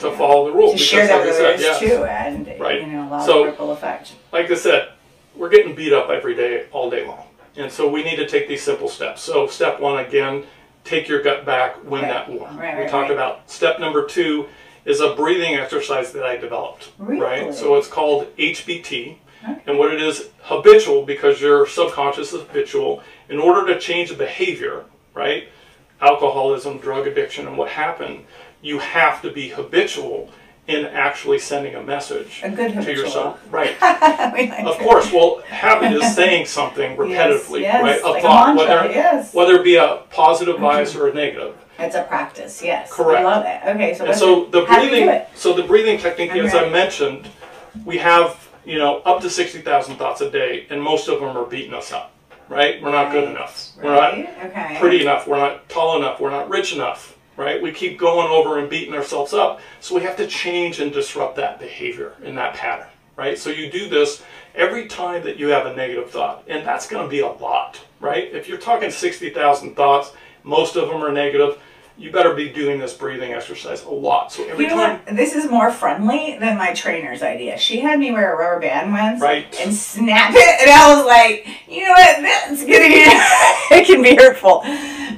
to 0.00 0.10
follow 0.16 0.46
the 0.46 0.52
rules 0.56 0.72
to 0.72 0.78
share 0.78 1.06
that 1.06 1.24
with 1.24 1.34
others 1.38 1.60
yes. 1.60 1.78
too 1.78 2.04
and 2.04 2.60
Right. 2.60 2.80
you 2.80 2.86
know 2.88 3.08
allow 3.08 3.24
So- 3.24 3.38
the 3.44 3.50
ripple 3.50 3.72
effect. 3.72 4.12
like 4.32 4.50
I 4.50 4.54
said, 4.54 4.88
we're 5.36 5.48
getting 5.48 5.74
beat 5.74 5.92
up 5.92 6.10
every 6.10 6.34
day, 6.34 6.64
all 6.72 6.90
day 6.90 7.06
long. 7.06 7.24
And 7.56 7.70
so 7.70 7.88
we 7.88 8.02
need 8.02 8.16
to 8.16 8.26
take 8.26 8.48
these 8.48 8.62
simple 8.62 8.88
steps. 8.88 9.22
So, 9.22 9.46
step 9.46 9.80
one 9.80 10.04
again, 10.04 10.44
take 10.84 11.08
your 11.08 11.22
gut 11.22 11.44
back, 11.44 11.76
win 11.84 12.02
Right. 12.02 12.08
that 12.10 12.28
war. 12.28 12.48
Right, 12.54 12.78
we 12.78 12.86
talked 12.86 13.10
about 13.10 13.50
step 13.50 13.78
number 13.80 14.06
two 14.06 14.46
is 14.84 15.00
a 15.00 15.14
breathing 15.14 15.54
exercise 15.56 16.12
that 16.12 16.24
I 16.24 16.36
developed. 16.36 16.90
Really? 16.98 17.20
Right? 17.20 17.54
So, 17.54 17.74
it's 17.76 17.88
called 17.88 18.26
HBT. 18.38 19.18
And 19.66 19.78
what 19.78 19.92
it 19.92 20.02
is, 20.02 20.28
habitual, 20.42 21.02
because 21.06 21.40
your 21.40 21.66
subconscious 21.66 22.32
is 22.32 22.42
habitual. 22.42 23.02
In 23.28 23.38
order 23.38 23.72
to 23.72 23.80
change 23.80 24.10
a 24.10 24.14
behavior, 24.14 24.84
right? 25.14 25.48
Alcoholism, 26.00 26.78
drug 26.78 27.06
addiction, 27.06 27.46
and 27.46 27.56
what 27.58 27.68
happened, 27.70 28.24
you 28.62 28.78
have 28.78 29.22
to 29.22 29.32
be 29.32 29.48
habitual 29.48 30.30
in 30.66 30.86
actually 30.86 31.38
sending 31.38 31.74
a 31.74 31.82
message 31.82 32.40
A 32.44 32.50
good 32.50 32.72
to 32.74 32.92
yourself. 32.92 33.40
Right. 33.50 33.76
Like 33.80 34.64
Of 34.64 34.78
course, 34.78 35.12
well, 35.12 35.40
habit 35.40 35.92
is 35.92 36.14
saying 36.20 36.46
something 36.46 36.96
repetitively, 36.96 37.62
yes, 37.62 37.82
right? 37.82 38.02
A 38.02 38.08
like 38.08 38.24
a 38.24 38.28
mantra, 38.28 38.56
whether 38.56 38.92
yes. 38.92 39.34
whether 39.34 39.54
it 39.56 39.64
be 39.64 39.76
a 39.76 40.02
positive 40.10 40.54
mm-hmm. 40.54 40.64
bias 40.64 40.94
or 40.94 41.08
a 41.08 41.14
negative. 41.14 41.56
It's 41.78 41.94
a 41.94 42.02
practice, 42.04 42.62
yes. 42.62 42.92
Correct. 42.92 43.20
I 43.20 43.24
love 43.24 43.44
it. 43.46 43.74
Okay, 43.74 43.94
so 43.94 44.12
so 44.12 44.44
the 44.46 44.64
how 44.66 44.76
do 44.76 44.82
we 44.82 45.00
do 45.00 45.04
breathing, 45.06 45.26
so 45.34 45.52
the 45.52 45.62
breathing 45.64 45.98
technique, 45.98 46.32
I'm 46.32 46.46
as 46.46 46.54
I 46.54 46.68
mentioned, 46.68 47.28
we 47.84 47.98
have 47.98 48.48
you 48.64 48.78
know 48.78 48.98
up 49.00 49.20
to 49.22 49.30
sixty 49.30 49.60
thousand 49.60 49.96
thoughts 49.96 50.20
a 50.20 50.30
day, 50.30 50.66
and 50.70 50.80
most 50.80 51.08
of 51.08 51.20
them 51.20 51.36
are 51.36 51.46
beating 51.46 51.74
us 51.74 51.92
up, 51.92 52.12
right? 52.48 52.80
We're 52.82 52.92
not 52.92 53.10
good 53.10 53.24
Right, 53.24 53.30
enough. 53.36 53.72
We're 53.76 53.94
not 53.94 54.12
Right? 54.12 54.44
Okay. 54.44 54.76
pretty 54.78 55.00
enough. 55.00 55.26
We're 55.26 55.38
not 55.38 55.68
tall 55.68 55.96
enough. 55.96 56.20
We're 56.20 56.30
not 56.30 56.48
rich 56.48 56.72
enough. 56.74 57.16
Right? 57.40 57.62
We 57.62 57.72
keep 57.72 57.98
going 57.98 58.28
over 58.28 58.58
and 58.58 58.68
beating 58.68 58.92
ourselves 58.92 59.32
up. 59.32 59.60
So 59.80 59.94
we 59.94 60.02
have 60.02 60.16
to 60.18 60.26
change 60.26 60.78
and 60.78 60.92
disrupt 60.92 61.36
that 61.36 61.58
behavior 61.58 62.12
and 62.22 62.36
that 62.36 62.52
pattern. 62.54 62.88
Right? 63.16 63.38
So 63.38 63.48
you 63.48 63.70
do 63.70 63.88
this 63.88 64.22
every 64.54 64.86
time 64.88 65.24
that 65.24 65.38
you 65.38 65.48
have 65.48 65.64
a 65.64 65.74
negative 65.74 66.10
thought, 66.10 66.44
and 66.48 66.66
that's 66.66 66.86
going 66.86 67.02
to 67.02 67.08
be 67.08 67.20
a 67.20 67.28
lot. 67.28 67.80
Right? 67.98 68.24
If 68.30 68.46
you're 68.46 68.58
talking 68.58 68.90
sixty 68.90 69.30
thousand 69.30 69.74
thoughts, 69.74 70.12
most 70.44 70.76
of 70.76 70.88
them 70.88 71.02
are 71.02 71.12
negative. 71.12 71.58
You 71.96 72.10
better 72.10 72.32
be 72.34 72.48
doing 72.48 72.78
this 72.78 72.94
breathing 72.94 73.32
exercise 73.34 73.84
a 73.84 73.90
lot. 73.90 74.32
So 74.32 74.42
every 74.48 74.64
You 74.64 74.70
know 74.70 74.76
time, 74.76 75.00
what? 75.04 75.16
This 75.16 75.34
is 75.34 75.50
more 75.50 75.70
friendly 75.70 76.38
than 76.38 76.56
my 76.56 76.72
trainer's 76.72 77.22
idea. 77.22 77.58
She 77.58 77.80
had 77.80 77.98
me 77.98 78.10
wear 78.10 78.32
a 78.34 78.38
rubber 78.38 78.60
band 78.60 78.90
once 78.92 79.20
Right. 79.20 79.54
and 79.60 79.74
snap 79.74 80.32
it, 80.34 80.60
and 80.62 80.70
I 80.70 80.94
was 80.96 81.04
like, 81.06 81.46
you 81.68 81.84
know 81.84 81.90
what? 81.90 82.22
That's 82.22 82.64
getting 82.64 82.92
it 83.78 83.86
can 83.86 84.02
be 84.02 84.14
hurtful. 84.16 84.62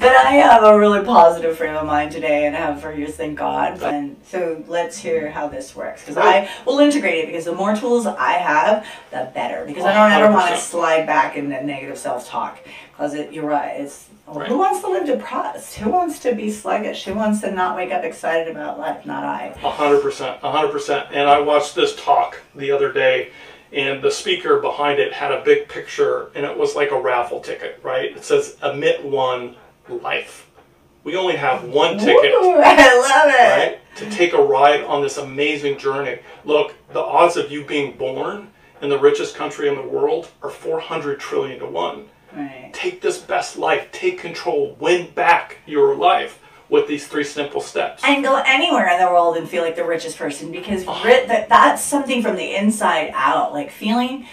But 0.03 0.17
I 0.17 0.33
have 0.33 0.65
a 0.65 0.77
really 0.77 1.05
positive 1.05 1.57
frame 1.57 1.77
of 1.77 1.87
mind 1.87 2.11
today, 2.11 2.47
and 2.47 2.57
I 2.57 2.59
have 2.59 2.81
for 2.81 2.93
years, 2.93 3.15
thank 3.15 3.39
God. 3.39 3.81
And 3.83 4.17
so 4.27 4.65
let's 4.67 4.99
hear 4.99 5.31
how 5.31 5.47
this 5.47 5.77
works 5.77 6.01
because 6.03 6.17
I 6.17 6.51
will 6.67 6.81
integrate 6.81 7.23
it 7.23 7.27
because 7.29 7.45
the 7.45 7.55
more 7.55 7.77
tools 7.77 8.05
I 8.05 8.33
have, 8.33 8.85
the 9.13 9.31
better. 9.33 9.65
Because 9.65 9.85
I 9.85 9.95
don't 9.95 10.11
ever 10.11 10.33
want 10.33 10.51
to 10.53 10.61
slide 10.61 11.07
back 11.07 11.37
into 11.37 11.63
negative 11.65 11.97
self-talk. 11.97 12.59
Because 12.91 13.15
it, 13.15 13.33
you're 13.33 13.47
right. 13.47 13.81
It's 13.81 14.09
oh, 14.27 14.33
well, 14.33 14.41
Right. 14.41 14.49
who 14.49 14.59
wants 14.59 14.81
to 14.81 14.89
live 14.89 15.07
depressed? 15.07 15.77
Who 15.77 15.91
wants 15.91 16.19
to 16.21 16.35
be 16.35 16.51
sluggish? 16.51 17.05
Who 17.05 17.15
wants 17.15 17.41
to 17.43 17.53
not 17.53 17.77
wake 17.77 17.93
up 17.93 18.03
excited 18.03 18.49
about 18.49 18.81
life? 18.81 19.07
Not 19.07 19.23
I. 19.23 19.55
A 19.63 19.71
hundred 19.71 20.03
percent, 20.03 20.39
a 20.43 20.51
hundred 20.51 20.73
percent. 20.73 21.07
And 21.13 21.29
I 21.29 21.39
watched 21.41 21.77
this 21.77 21.95
talk 21.95 22.41
the 22.57 22.73
other 22.73 22.93
day, 22.93 23.31
and 23.73 24.03
the 24.03 24.11
speaker 24.11 24.59
behind 24.59 24.99
it 24.99 25.13
had 25.13 25.31
a 25.31 25.45
big 25.45 25.69
picture, 25.69 26.31
and 26.35 26.45
it 26.45 26.59
was 26.59 26.75
like 26.75 26.91
a 26.91 27.01
raffle 27.01 27.39
ticket, 27.39 27.79
right? 27.85 28.17
It 28.17 28.25
says 28.25 28.57
"Emit 28.65 29.05
one 29.05 29.55
life." 29.89 30.49
We 31.05 31.17
only 31.17 31.35
have 31.35 31.65
one 31.65 31.99
ticket, 31.99 32.33
Woo, 32.41 32.55
I 32.65 32.95
love 32.97 33.35
it. 33.35 33.59
right, 33.59 33.97
to 33.97 34.11
take 34.11 34.35
a 34.35 34.43
ride 34.43 34.85
on 34.85 35.03
this 35.03 35.19
amazing 35.19 35.79
journey. 35.79 36.21
Look, 36.45 36.75
the 36.93 37.01
odds 37.01 37.37
of 37.37 37.51
you 37.51 37.65
being 37.65 37.97
born 37.97 38.53
in 38.81 38.89
the 38.89 38.99
richest 38.99 39.35
country 39.35 39.69
in 39.69 39.75
the 39.75 39.83
world 39.83 40.29
are 40.43 40.51
400 40.51 41.19
trillion 41.19 41.59
to 41.61 41.67
one. 41.67 42.09
Right. 42.35 42.71
Take 42.73 43.01
this 43.01 43.19
best 43.19 43.59
life, 43.59 43.91
take 43.93 44.19
control, 44.19 44.77
win 44.81 45.11
back 45.11 45.59
your 45.67 45.95
life 45.95 46.41
with 46.69 46.89
these 46.89 47.07
three 47.07 47.25
simple 47.25 47.61
steps. 47.61 48.03
And 48.05 48.25
go 48.25 48.43
anywhere 48.47 48.89
in 48.89 48.99
the 48.99 49.07
world 49.07 49.37
and 49.37 49.49
feel 49.49 49.63
like 49.63 49.77
the 49.77 49.85
richest 49.85 50.17
person 50.17 50.51
because 50.51 50.85
ah. 50.87 51.03
ri- 51.05 51.27
that 51.27 51.49
that's 51.49 51.83
something 51.83 52.23
from 52.23 52.37
the 52.37 52.55
inside 52.55 53.11
out. 53.15 53.53
Like 53.53 53.71
feeling 53.71 54.27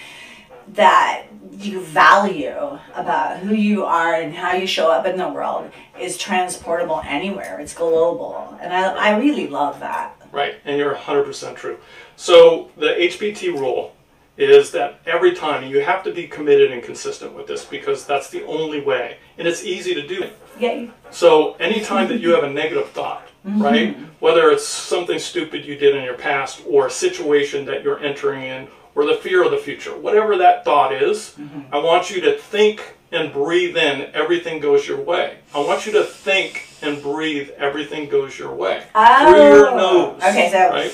that 0.70 1.25
you 1.51 1.82
value 1.82 2.79
about 2.96 3.39
who 3.39 3.56
you 3.56 3.84
are 3.84 4.13
and 4.13 4.34
how 4.34 4.53
you 4.53 4.68
show 4.68 4.91
up 4.91 5.06
in 5.06 5.18
the 5.18 5.27
world 5.27 5.72
is 6.00 6.18
transportable 6.18 7.01
anywhere. 7.06 7.60
It's 7.60 7.74
global. 7.74 8.58
And 8.62 8.74
I, 8.74 9.13
I 9.13 9.18
really 9.20 9.48
love 9.48 9.79
that. 9.79 10.15
Right, 10.32 10.56
and 10.63 10.77
you're 10.77 10.96
100% 10.96 11.56
true. 11.56 11.79
So 12.15 12.70
the 12.77 12.88
HBT 12.88 13.53
rule 13.53 13.96
is 14.38 14.72
that 14.72 15.01
every 15.06 15.36
time 15.36 15.70
you 15.70 15.82
have 15.82 16.03
to 16.03 16.13
be 16.13 16.25
committed 16.25 16.72
and 16.72 16.82
consistent 16.82 17.34
with 17.34 17.48
this 17.48 17.65
because 17.65 18.06
that's 18.06 18.29
the 18.29 18.46
only 18.46 18.79
way. 18.79 19.18
And 19.38 19.48
it's 19.48 19.63
easy 19.63 19.94
to 19.96 20.08
do. 20.08 20.29
Yeah. 20.58 20.88
So 21.12 21.53
anytime 21.56 22.08
that 22.08 22.22
you 22.22 22.29
have 22.29 22.44
a 22.44 22.50
negative 22.50 22.89
thought, 22.91 23.27
mm-hmm. 23.46 23.62
right, 23.62 23.98
whether 24.22 24.50
it's 24.50 24.65
something 24.65 25.20
stupid 25.20 25.65
you 25.65 25.75
did 25.75 25.96
in 25.96 26.03
your 26.03 26.13
past 26.13 26.63
or 26.68 26.88
a 26.88 26.91
situation 26.91 27.65
that 27.65 27.84
you're 27.84 28.00
entering 28.00 28.44
in 28.44 28.68
or 28.96 29.05
the 29.05 29.15
fear 29.15 29.43
of 29.43 29.51
the 29.51 29.58
future, 29.58 29.98
whatever 29.98 30.38
that 30.38 30.65
thought 30.65 30.93
is, 30.93 31.36
mm-hmm. 31.39 31.74
I 31.74 31.77
want 31.79 32.10
you 32.10 32.22
to 32.22 32.34
think 32.38 32.96
and 33.12 33.34
breathe 33.34 33.75
in 33.75 34.10
everything 34.13 34.60
goes 34.60 34.88
your 34.88 35.01
way. 35.01 35.38
I 35.53 35.60
want 35.60 35.86
you 35.86 35.91
to 35.93 36.03
think 36.03 36.67
and 36.81 37.01
breathe 37.01 37.50
everything 37.58 38.10
goes 38.10 38.38
your 38.38 38.53
way. 38.53 38.84
Oh. 38.93 39.31
Through 39.31 39.58
your 39.58 39.69
oh. 39.69 39.77
nose. 39.77 40.24
Okay, 40.24 40.51
so 40.51 40.69
right? 40.69 40.93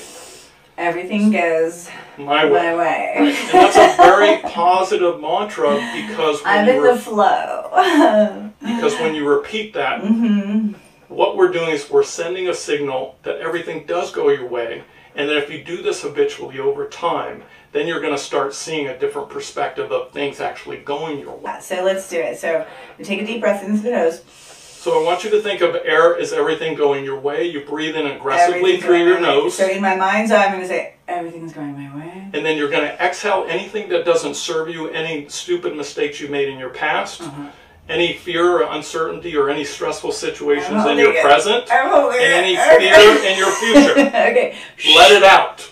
everything 0.78 1.30
goes 1.30 1.88
My 2.18 2.44
way. 2.44 2.50
my 2.50 2.76
way. 2.76 3.12
And 3.16 3.26
that's 3.52 3.76
a 3.76 4.02
very 4.02 4.38
positive 4.52 5.20
mantra 5.20 5.74
because 5.94 6.40
I'm 6.44 6.68
in 6.68 6.80
re- 6.80 6.92
the 6.92 6.98
flow. 6.98 8.52
because 8.60 8.94
when 8.94 9.14
you 9.14 9.28
repeat 9.28 9.74
that, 9.74 10.02
mm-hmm. 10.02 10.74
What 11.08 11.36
we're 11.36 11.52
doing 11.52 11.70
is 11.70 11.88
we're 11.90 12.02
sending 12.02 12.48
a 12.48 12.54
signal 12.54 13.16
that 13.22 13.36
everything 13.38 13.86
does 13.86 14.10
go 14.12 14.28
your 14.30 14.46
way, 14.48 14.82
and 15.14 15.28
that 15.28 15.36
if 15.36 15.50
you 15.50 15.62
do 15.64 15.82
this 15.82 16.02
habitually 16.02 16.58
over 16.58 16.86
time, 16.88 17.42
then 17.72 17.86
you're 17.86 18.00
going 18.00 18.12
to 18.14 18.18
start 18.18 18.54
seeing 18.54 18.86
a 18.88 18.98
different 18.98 19.28
perspective 19.30 19.92
of 19.92 20.12
things 20.12 20.40
actually 20.40 20.78
going 20.78 21.18
your 21.18 21.36
way. 21.36 21.56
so 21.60 21.82
let's 21.84 22.08
do 22.08 22.18
it. 22.18 22.38
So 22.38 22.66
take 23.02 23.20
a 23.22 23.26
deep 23.26 23.40
breath 23.40 23.62
into 23.64 23.82
the 23.82 23.90
nose. 23.90 24.22
So 24.28 25.00
I 25.00 25.04
want 25.04 25.24
you 25.24 25.30
to 25.30 25.42
think 25.42 25.62
of 25.62 25.74
air 25.74 26.16
as 26.16 26.32
everything 26.32 26.76
going 26.76 27.04
your 27.04 27.18
way. 27.18 27.44
You 27.44 27.62
breathe 27.62 27.96
in 27.96 28.06
aggressively 28.06 28.80
through 28.80 29.04
your 29.04 29.18
nose. 29.18 29.56
So 29.56 29.66
in 29.66 29.82
my 29.82 29.96
mind's 29.96 30.30
eye, 30.30 30.44
I'm 30.44 30.50
going 30.52 30.62
to 30.62 30.68
say, 30.68 30.94
everything's 31.08 31.52
going 31.52 31.72
my 31.72 31.96
way. 31.96 32.30
and 32.32 32.46
then 32.46 32.56
you're 32.56 32.70
going 32.70 32.84
to 32.86 32.94
exhale 33.04 33.46
anything 33.48 33.88
that 33.88 34.04
doesn't 34.04 34.34
serve 34.36 34.68
you, 34.68 34.88
any 34.90 35.28
stupid 35.28 35.74
mistakes 35.74 36.20
you 36.20 36.28
made 36.28 36.48
in 36.48 36.56
your 36.58 36.70
past, 36.70 37.20
Uh-huh. 37.22 37.48
Any 37.88 38.14
fear 38.14 38.62
or 38.62 38.72
uncertainty 38.72 39.36
or 39.36 39.48
any 39.50 39.64
stressful 39.64 40.12
situations 40.12 40.84
in 40.86 40.98
your 40.98 41.12
it. 41.12 41.22
present, 41.22 41.70
and 41.70 42.14
any 42.14 42.56
fear 42.78 43.24
in 43.24 43.38
your 43.38 43.50
future. 43.52 43.92
okay. 43.98 44.56
Let 44.94 45.12
it 45.12 45.22
out. 45.22 45.70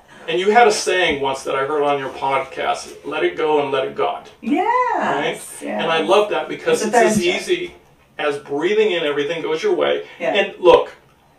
And 0.28 0.38
you 0.38 0.52
had 0.52 0.68
a 0.68 0.72
saying 0.72 1.20
once 1.20 1.42
that 1.42 1.56
I 1.56 1.66
heard 1.66 1.82
on 1.82 1.98
your 1.98 2.10
podcast 2.10 2.94
let 3.04 3.24
it 3.24 3.36
go 3.36 3.60
and 3.62 3.72
let 3.72 3.84
it 3.84 3.96
God. 3.96 4.30
Yes. 4.40 5.56
Right? 5.60 5.66
Yeah. 5.66 5.82
And 5.82 5.90
I 5.90 6.02
love 6.02 6.30
that 6.30 6.48
because 6.48 6.82
It's 6.82 6.94
it's, 6.94 7.16
as 7.16 7.26
easy 7.26 7.74
as 8.16 8.38
breathing 8.38 8.92
in, 8.92 9.02
everything 9.02 9.42
goes 9.42 9.60
your 9.60 9.74
way. 9.74 10.06
Yeah. 10.20 10.34
And 10.34 10.54
look, 10.60 10.94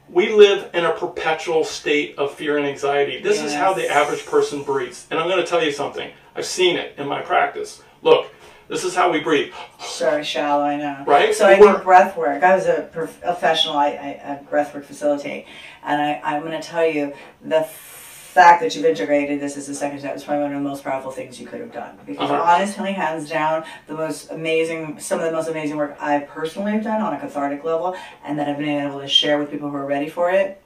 we 0.10 0.34
live 0.34 0.72
in 0.74 0.84
a 0.84 0.92
perpetual 0.92 1.64
state 1.64 2.18
of 2.18 2.34
fear 2.34 2.58
and 2.58 2.68
anxiety. 2.68 3.22
This 3.22 3.42
is 3.42 3.54
how 3.54 3.74
the 3.74 3.88
average 3.90 4.26
person 4.26 4.62
breathes. 4.62 5.08
And 5.10 5.18
I'm 5.18 5.30
going 5.30 5.42
to 5.42 5.50
tell 5.50 5.64
you 5.64 5.72
something. 5.72 6.12
I've 6.36 6.46
seen 6.46 6.76
it 6.76 6.96
in 6.98 7.08
my 7.08 7.22
practice. 7.22 7.82
Look, 8.02 8.28
this 8.72 8.86
is 8.86 8.96
how 8.96 9.12
we 9.12 9.20
breathe. 9.20 9.54
So 9.80 10.24
shallow, 10.24 10.64
I 10.64 10.78
know. 10.78 11.04
Right? 11.06 11.36
So 11.36 11.46
I 11.46 11.60
We're- 11.60 11.74
do 11.78 11.84
breath 11.84 12.16
work. 12.16 12.42
I 12.42 12.56
was 12.56 12.66
a 12.68 12.90
professional. 12.94 13.76
I, 13.78 13.88
I, 13.90 14.32
I 14.32 14.36
breath 14.50 14.74
work 14.74 14.86
facilitate, 14.86 15.46
and 15.84 16.02
I, 16.02 16.22
I'm 16.24 16.42
going 16.42 16.60
to 16.60 16.66
tell 16.66 16.86
you 16.86 17.14
the 17.44 17.64
fact 17.64 18.62
that 18.62 18.74
you've 18.74 18.86
integrated 18.86 19.42
this 19.42 19.58
as 19.58 19.68
a 19.68 19.76
second 19.76 20.00
step 20.00 20.16
is 20.16 20.24
probably 20.24 20.44
one 20.44 20.54
of 20.56 20.64
the 20.64 20.70
most 20.70 20.86
powerful 20.86 21.12
things 21.12 21.38
you 21.38 21.46
could 21.46 21.60
have 21.60 21.74
done. 21.74 22.00
Because 22.06 22.32
Uh-huh. 22.32 22.42
honestly, 22.42 22.94
hands 22.94 23.30
down, 23.30 23.66
the 23.88 23.94
most 23.94 24.32
amazing, 24.32 25.02
some 25.02 25.20
of 25.20 25.26
the 25.26 25.34
most 25.34 25.50
amazing 25.50 25.76
work 25.76 25.98
I 26.00 26.20
personally 26.20 26.72
have 26.72 26.84
done 26.86 27.02
on 27.02 27.14
a 27.14 27.20
cathartic 27.20 27.66
level, 27.66 27.94
and 28.24 28.40
that 28.40 28.48
I've 28.48 28.58
been 28.58 28.70
able 28.88 29.02
to 29.02 29.08
share 29.10 29.38
with 29.38 29.52
people 29.52 29.70
who 29.70 29.76
are 29.76 29.86
ready 29.86 30.08
for 30.08 30.32
it, 30.32 30.61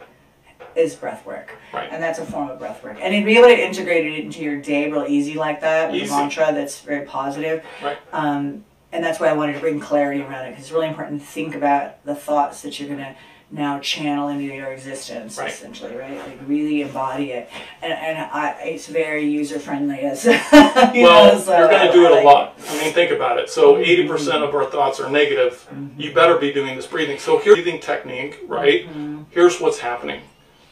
is 0.76 0.96
breath 0.96 1.26
work. 1.26 1.56
Right. 1.74 1.90
And 1.92 2.02
that's 2.02 2.20
a 2.20 2.26
form 2.26 2.50
of 2.50 2.60
breath 2.60 2.84
work. 2.84 2.98
And 3.00 3.14
to 3.14 3.26
be 3.26 3.38
able 3.38 3.48
to 3.48 3.58
integrate 3.60 4.06
it 4.06 4.20
into 4.24 4.42
your 4.42 4.60
day 4.62 4.92
real 4.92 5.06
easy 5.08 5.36
like 5.36 5.62
that, 5.62 5.92
with 5.92 6.04
Easy. 6.04 6.14
a 6.14 6.18
mantra 6.18 6.52
that's 6.54 6.82
very 6.82 7.06
positive. 7.06 7.64
Right. 7.84 7.98
Um, 8.12 8.66
and 8.92 9.04
that's 9.04 9.20
why 9.20 9.28
I 9.28 9.34
wanted 9.34 9.54
to 9.54 9.60
bring 9.60 9.80
clarity 9.80 10.22
around 10.22 10.46
it 10.46 10.52
because 10.52 10.66
it's 10.66 10.72
really 10.72 10.88
important 10.88 11.22
to 11.22 11.28
think 11.28 11.56
about 11.56 12.04
the 12.06 12.16
thoughts 12.16 12.62
that 12.62 12.80
you're 12.80 12.88
going 12.88 13.00
to 13.00 13.16
now 13.52 13.80
channel 13.80 14.28
into 14.30 14.44
your 14.44 14.72
existence, 14.72 15.38
Right. 15.38 15.52
essentially, 15.52 15.96
right? 15.96 16.18
Like 16.18 16.40
really 16.48 16.82
embody 16.82 17.32
it. 17.32 17.50
And, 17.82 17.94
and 17.94 18.18
I, 18.32 18.52
it's 18.64 18.88
very 18.88 19.24
user 19.26 19.60
friendly. 19.60 20.00
As 20.00 20.26
you 20.26 20.32
Well, 20.32 21.34
know, 21.36 21.40
so 21.40 21.58
you're 21.58 21.70
going 21.70 21.88
to 21.88 21.94
do 21.94 22.06
it 22.06 22.12
a 22.12 22.22
lot. 22.26 22.60
I 22.70 22.84
mean, 22.84 22.94
think 22.94 23.12
about 23.12 23.38
it. 23.40 23.50
So 23.50 23.76
mm-hmm. 23.76 24.12
80% 24.12 24.48
of 24.48 24.56
our 24.56 24.66
thoughts 24.66 25.00
are 25.00 25.10
negative. 25.10 25.68
Mm-hmm. 25.72 26.02
You 26.02 26.14
better 26.14 26.38
be 26.38 26.52
doing 26.52 26.76
this 26.76 26.88
breathing. 26.88 27.20
So 27.20 27.38
here's 27.38 27.56
breathing 27.56 27.80
technique, 27.80 28.40
right? 28.48 28.88
Mm-hmm. 28.88 29.24
Here's 29.30 29.60
what's 29.62 29.80
happening. 29.80 30.22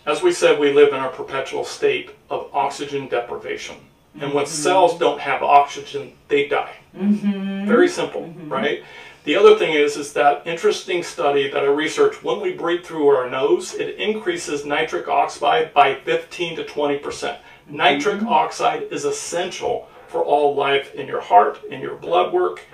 As 0.06 0.22
we 0.22 0.34
said, 0.34 0.60
we 0.60 0.74
live 0.74 0.94
in 0.94 1.00
a 1.00 1.10
perpetual 1.10 1.64
state 1.64 2.12
of 2.30 2.50
oxygen 2.54 3.08
deprivation. 3.08 3.78
And 4.16 4.34
when 4.34 4.46
mm-hmm. 4.46 4.54
cells 4.54 5.00
don't 5.00 5.20
have 5.20 5.42
oxygen, 5.42 6.14
they 6.28 6.48
die. 6.48 6.76
Mm-hmm. 6.96 7.66
Very 7.66 7.88
simple, 7.88 8.22
mm-hmm. 8.22 8.52
right? 8.52 8.84
The 9.24 9.38
other 9.38 9.58
thing 9.58 9.74
is, 9.74 9.96
is 9.96 10.12
that 10.14 10.46
interesting 10.46 11.02
study 11.02 11.50
that 11.50 11.64
I 11.64 11.68
researched. 11.68 12.24
When 12.24 12.42
we 12.42 12.54
breathe 12.54 12.84
through 12.84 13.08
our 13.08 13.30
nose, 13.30 13.74
it 13.74 13.96
increases 13.96 14.66
nitric 14.66 15.08
oxide 15.08 15.74
by 15.74 15.96
15 15.96 16.58
to 16.58 16.66
20 16.66 16.98
percent. 16.98 17.40
Nitric 17.70 18.22
oxide 18.24 18.84
is 18.92 19.06
essential 19.06 19.88
for 20.10 20.22
all 20.24 20.54
life 20.54 20.94
in 20.94 21.08
your 21.08 21.22
heart, 21.22 21.64
in 21.70 21.80
your 21.80 21.96
blood 21.96 22.34
work, 22.34 22.66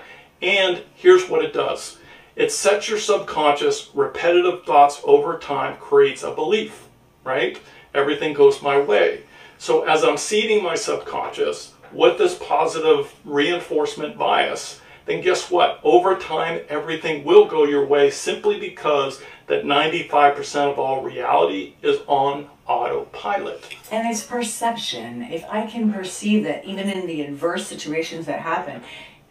and 0.41 0.81
here's 0.95 1.29
what 1.29 1.45
it 1.45 1.53
does: 1.53 1.99
it 2.35 2.51
sets 2.51 2.89
your 2.89 2.97
subconscious 2.97 3.91
repetitive 3.93 4.65
thoughts 4.65 4.99
over 5.03 5.37
time, 5.37 5.77
creates 5.77 6.23
a 6.23 6.31
belief, 6.31 6.88
right? 7.29 7.59
Everything 7.93 8.33
goes 8.33 8.61
my 8.61 8.79
way. 8.79 9.21
So 9.59 9.83
as 9.83 10.03
I'm 10.03 10.17
seeding 10.17 10.63
my 10.63 10.75
subconscious 10.75 11.73
with 11.91 12.17
this 12.17 12.35
positive 12.35 13.13
reinforcement 13.23 14.17
bias, 14.17 14.81
then 15.05 15.21
guess 15.21 15.49
what? 15.49 15.79
Over 15.83 16.15
time, 16.15 16.61
everything 16.69 17.23
will 17.23 17.45
go 17.45 17.65
your 17.65 17.85
way 17.85 18.09
simply 18.09 18.59
because 18.59 19.21
that 19.47 19.63
95% 19.63 20.71
of 20.71 20.79
all 20.79 21.01
reality 21.01 21.73
is 21.81 21.99
on 22.07 22.47
autopilot. 22.67 23.63
And 23.91 24.07
it's 24.07 24.23
perception. 24.23 25.23
If 25.23 25.43
I 25.49 25.65
can 25.65 25.91
perceive 25.91 26.43
that 26.43 26.65
even 26.65 26.89
in 26.89 27.07
the 27.07 27.21
adverse 27.21 27.65
situations 27.65 28.27
that 28.27 28.39
happen, 28.39 28.83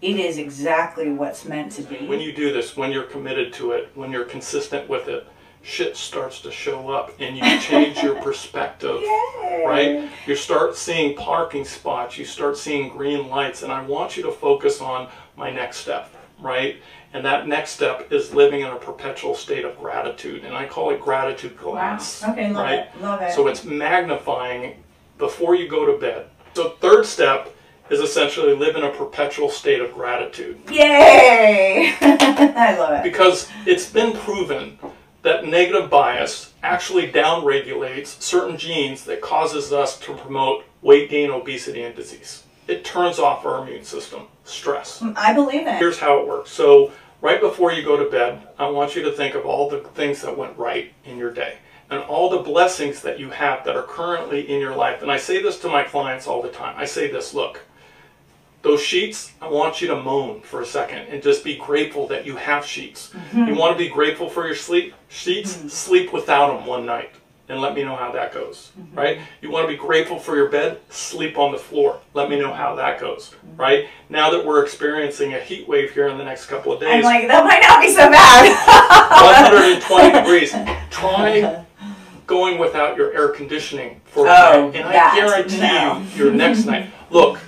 it 0.02 0.16
is 0.18 0.38
exactly 0.38 1.10
what's 1.10 1.44
meant 1.44 1.72
to 1.72 1.82
be. 1.82 2.06
When 2.06 2.20
you 2.20 2.32
do 2.32 2.52
this, 2.52 2.76
when 2.76 2.92
you're 2.92 3.04
committed 3.04 3.52
to 3.54 3.72
it, 3.72 3.90
when 3.94 4.10
you're 4.10 4.24
consistent 4.24 4.88
with 4.88 5.08
it, 5.08 5.26
shit 5.62 5.96
starts 5.96 6.40
to 6.42 6.50
show 6.50 6.88
up 6.90 7.12
and 7.20 7.36
you 7.36 7.58
change 7.60 7.98
your 8.02 8.14
perspective. 8.22 9.00
Yay. 9.00 9.64
right? 9.66 10.10
You 10.26 10.34
start 10.34 10.76
seeing 10.76 11.14
parking 11.16 11.64
spots, 11.64 12.16
you 12.16 12.24
start 12.24 12.56
seeing 12.56 12.88
green 12.88 13.28
lights, 13.28 13.62
and 13.62 13.72
I 13.72 13.82
want 13.82 14.16
you 14.16 14.22
to 14.24 14.32
focus 14.32 14.80
on 14.80 15.08
my 15.36 15.50
next 15.50 15.78
step, 15.78 16.10
right? 16.40 16.76
And 17.12 17.24
that 17.24 17.46
next 17.48 17.70
step 17.72 18.12
is 18.12 18.32
living 18.34 18.60
in 18.60 18.66
a 18.68 18.76
perpetual 18.76 19.34
state 19.34 19.64
of 19.64 19.78
gratitude, 19.78 20.44
and 20.44 20.54
I 20.54 20.66
call 20.66 20.90
it 20.90 21.00
gratitude 21.00 21.56
Wow. 21.62 21.72
glass. 21.72 22.22
Okay, 22.22 22.48
love 22.52 22.64
right? 22.64 22.78
it. 22.80 23.00
Love 23.00 23.22
it. 23.22 23.32
So 23.32 23.46
it's 23.48 23.64
magnifying 23.64 24.82
before 25.18 25.54
you 25.54 25.68
go 25.68 25.86
to 25.86 25.98
bed. 25.98 26.26
So 26.54 26.70
third 26.80 27.04
step 27.06 27.54
is 27.90 28.00
essentially 28.00 28.54
live 28.54 28.76
in 28.76 28.84
a 28.84 28.90
perpetual 28.90 29.48
state 29.48 29.80
of 29.80 29.94
gratitude 29.94 30.58
Yay! 30.70 31.94
I 32.02 32.76
love 32.78 32.92
it. 32.98 33.02
because 33.02 33.48
it's 33.64 33.90
been 33.90 34.12
proven 34.12 34.78
that 35.22 35.46
negative 35.46 35.90
bias 35.90 36.52
actually 36.62 37.10
downregulates 37.10 38.20
certain 38.20 38.56
genes 38.56 39.04
that 39.04 39.20
causes 39.20 39.72
us 39.72 39.98
to 40.00 40.14
promote 40.14 40.64
weight 40.82 41.10
gain, 41.10 41.30
obesity, 41.30 41.82
and 41.82 41.94
disease. 41.94 42.44
It 42.66 42.84
turns 42.84 43.18
off 43.18 43.46
our 43.46 43.62
immune 43.62 43.84
system, 43.84 44.26
stress. 44.44 45.00
Mm, 45.00 45.16
I 45.16 45.32
believe 45.32 45.66
it. 45.66 45.78
Here's 45.78 45.98
how 45.98 46.18
it 46.18 46.28
works. 46.28 46.50
So, 46.50 46.92
right 47.20 47.40
before 47.40 47.72
you 47.72 47.82
go 47.82 47.96
to 47.96 48.10
bed, 48.10 48.46
I 48.58 48.68
want 48.68 48.94
you 48.94 49.02
to 49.02 49.12
think 49.12 49.34
of 49.34 49.46
all 49.46 49.68
the 49.68 49.80
things 49.80 50.22
that 50.22 50.36
went 50.36 50.56
right 50.58 50.92
in 51.04 51.16
your 51.16 51.32
day 51.32 51.58
and 51.90 52.02
all 52.02 52.28
the 52.28 52.38
blessings 52.38 53.00
that 53.02 53.18
you 53.18 53.30
have 53.30 53.64
that 53.64 53.76
are 53.76 53.82
currently 53.82 54.48
in 54.48 54.60
your 54.60 54.76
life. 54.76 55.02
And 55.02 55.10
I 55.10 55.16
say 55.16 55.42
this 55.42 55.58
to 55.60 55.68
my 55.68 55.84
clients 55.84 56.26
all 56.26 56.42
the 56.42 56.50
time. 56.50 56.74
I 56.76 56.84
say 56.84 57.10
this, 57.10 57.32
look, 57.32 57.62
those 58.62 58.82
sheets, 58.82 59.32
I 59.40 59.48
want 59.48 59.80
you 59.80 59.88
to 59.88 59.96
moan 60.02 60.40
for 60.40 60.60
a 60.60 60.66
second 60.66 61.06
and 61.08 61.22
just 61.22 61.44
be 61.44 61.56
grateful 61.56 62.06
that 62.08 62.26
you 62.26 62.36
have 62.36 62.64
sheets. 62.64 63.10
Mm-hmm. 63.10 63.46
You 63.48 63.54
want 63.54 63.76
to 63.76 63.78
be 63.78 63.88
grateful 63.88 64.28
for 64.28 64.46
your 64.46 64.56
sleep 64.56 64.94
sheets? 65.08 65.56
Mm-hmm. 65.56 65.68
Sleep 65.68 66.12
without 66.12 66.56
them 66.56 66.66
one 66.66 66.84
night 66.84 67.10
and 67.48 67.60
let 67.60 67.74
me 67.74 67.82
know 67.82 67.96
how 67.96 68.10
that 68.12 68.34
goes. 68.34 68.72
Mm-hmm. 68.78 68.98
Right? 68.98 69.20
You 69.40 69.50
want 69.50 69.66
to 69.68 69.72
be 69.72 69.78
grateful 69.78 70.18
for 70.18 70.36
your 70.36 70.48
bed? 70.48 70.80
Sleep 70.90 71.38
on 71.38 71.52
the 71.52 71.58
floor. 71.58 72.00
Let 72.14 72.28
me 72.28 72.38
know 72.38 72.52
how 72.52 72.74
that 72.74 73.00
goes. 73.00 73.34
Right? 73.56 73.86
Now 74.08 74.30
that 74.30 74.44
we're 74.44 74.62
experiencing 74.64 75.34
a 75.34 75.40
heat 75.40 75.68
wave 75.68 75.92
here 75.92 76.08
in 76.08 76.18
the 76.18 76.24
next 76.24 76.46
couple 76.46 76.72
of 76.72 76.80
days. 76.80 76.96
I'm 76.96 77.02
like, 77.02 77.28
that 77.28 77.44
might 77.44 77.62
not 77.62 77.80
be 77.80 77.90
so 77.92 78.10
bad. 78.10 79.78
120 79.78 80.10
degrees. 80.18 80.52
Try 80.90 81.64
going 82.26 82.58
without 82.58 82.96
your 82.96 83.14
air 83.14 83.28
conditioning 83.28 84.00
for 84.04 84.26
a 84.26 84.30
Oh, 84.30 84.66
night, 84.70 84.76
and 84.76 84.88
I 84.88 85.14
guarantee 85.16 85.60
no. 85.60 86.04
you, 86.14 86.24
your 86.24 86.32
next 86.34 86.66
night. 86.66 86.90
Look, 87.10 87.40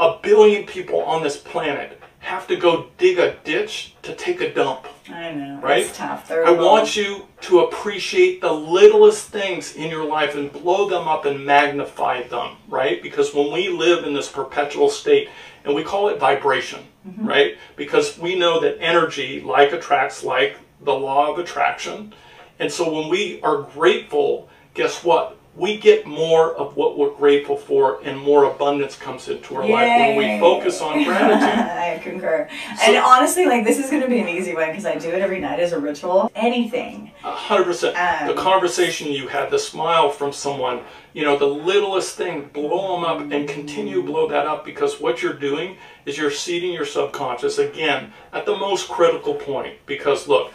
a 0.00 0.18
billion 0.22 0.66
people 0.66 1.02
on 1.02 1.22
this 1.22 1.36
planet 1.36 2.00
have 2.20 2.46
to 2.46 2.56
go 2.56 2.86
dig 2.98 3.18
a 3.18 3.34
ditch 3.44 3.94
to 4.02 4.14
take 4.14 4.40
a 4.40 4.52
dump. 4.52 4.86
I 5.08 5.32
know. 5.32 5.60
Right? 5.62 5.84
It's 5.84 5.96
tough. 5.96 6.28
Third 6.28 6.46
I 6.46 6.52
want 6.52 6.96
you 6.96 7.26
to 7.42 7.60
appreciate 7.60 8.40
the 8.40 8.52
littlest 8.52 9.28
things 9.28 9.74
in 9.76 9.90
your 9.90 10.04
life 10.04 10.34
and 10.34 10.52
blow 10.52 10.88
them 10.88 11.06
up 11.06 11.24
and 11.24 11.44
magnify 11.44 12.24
them, 12.24 12.56
right? 12.68 13.02
Because 13.02 13.34
when 13.34 13.52
we 13.52 13.68
live 13.68 14.04
in 14.04 14.12
this 14.14 14.28
perpetual 14.28 14.88
state, 14.88 15.28
and 15.64 15.74
we 15.74 15.82
call 15.82 16.08
it 16.08 16.18
vibration, 16.18 16.80
mm-hmm. 17.06 17.26
right? 17.26 17.58
Because 17.76 18.18
we 18.18 18.34
know 18.38 18.60
that 18.60 18.80
energy 18.80 19.40
like 19.40 19.72
attracts 19.72 20.24
like 20.24 20.56
the 20.82 20.94
law 20.94 21.30
of 21.32 21.38
attraction. 21.38 22.14
And 22.58 22.72
so 22.72 22.90
when 22.90 23.10
we 23.10 23.40
are 23.42 23.62
grateful, 23.62 24.48
guess 24.74 25.04
what? 25.04 25.36
We 25.56 25.78
get 25.78 26.06
more 26.06 26.54
of 26.54 26.76
what 26.76 26.96
we're 26.96 27.10
grateful 27.14 27.56
for, 27.56 28.00
and 28.04 28.18
more 28.18 28.44
abundance 28.44 28.96
comes 28.96 29.28
into 29.28 29.56
our 29.56 29.62
life 29.68 29.88
when 29.88 30.16
we 30.16 30.38
focus 30.38 30.80
on 30.80 31.02
gratitude. 31.04 31.42
I 31.42 31.98
concur. 32.02 32.48
and 32.82 32.96
honestly, 32.96 33.46
like 33.46 33.64
this 33.64 33.78
is 33.78 33.90
going 33.90 34.00
to 34.02 34.08
be 34.08 34.20
an 34.20 34.28
easy 34.28 34.54
one 34.54 34.68
because 34.68 34.86
I 34.86 34.94
do 34.96 35.08
it 35.10 35.20
every 35.20 35.40
night 35.40 35.58
as 35.58 35.72
a 35.72 35.78
ritual. 35.80 36.30
Anything. 36.36 37.10
Hundred 37.20 37.64
percent. 37.64 37.96
Um, 37.96 38.28
The 38.28 38.40
conversation 38.40 39.08
you 39.08 39.26
had, 39.26 39.50
the 39.50 39.58
smile 39.58 40.08
from 40.10 40.32
someone, 40.32 40.82
you 41.14 41.24
know, 41.24 41.36
the 41.36 41.48
littlest 41.48 42.14
thing, 42.16 42.48
blow 42.52 42.94
them 42.94 43.04
up 43.04 43.32
and 43.32 43.48
continue 43.48 43.96
to 43.96 44.02
blow 44.06 44.28
that 44.28 44.46
up 44.46 44.64
because 44.64 45.00
what 45.00 45.20
you're 45.20 45.32
doing 45.34 45.76
is 46.06 46.16
you're 46.16 46.30
seeding 46.30 46.72
your 46.72 46.86
subconscious 46.86 47.58
again 47.58 48.12
at 48.32 48.46
the 48.46 48.56
most 48.56 48.88
critical 48.88 49.34
point. 49.34 49.74
Because 49.84 50.28
look, 50.28 50.52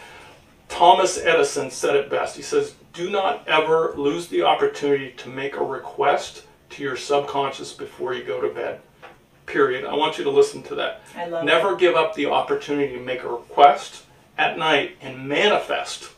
Thomas 0.70 1.18
Edison 1.18 1.70
said 1.70 1.94
it 1.96 2.08
best. 2.10 2.34
He 2.34 2.42
says, 2.42 2.74
"Do 2.96 3.10
not 3.10 3.46
ever 3.46 3.92
lose 3.96 4.28
the 4.28 4.42
opportunity 4.42 5.12
to 5.18 5.28
make 5.28 5.56
a 5.56 5.62
request 5.62 6.44
to 6.70 6.82
your 6.82 6.96
subconscious 6.96 7.72
before 7.72 8.14
you 8.14 8.24
go 8.24 8.40
to 8.40 8.48
bed." 8.48 8.80
Period. 9.44 9.84
I 9.84 9.94
want 9.94 10.18
you 10.18 10.24
to 10.24 10.30
listen 10.30 10.62
to 10.64 10.74
that. 10.76 11.02
I 11.14 11.26
love 11.26 11.44
Never 11.44 11.76
give 11.76 11.94
up 11.94 12.14
the 12.14 12.26
opportunity 12.26 12.94
to 12.94 13.00
make 13.00 13.22
a 13.22 13.28
request 13.28 14.04
at 14.38 14.58
night 14.58 14.96
and 15.00 15.28
manifest 15.28 16.10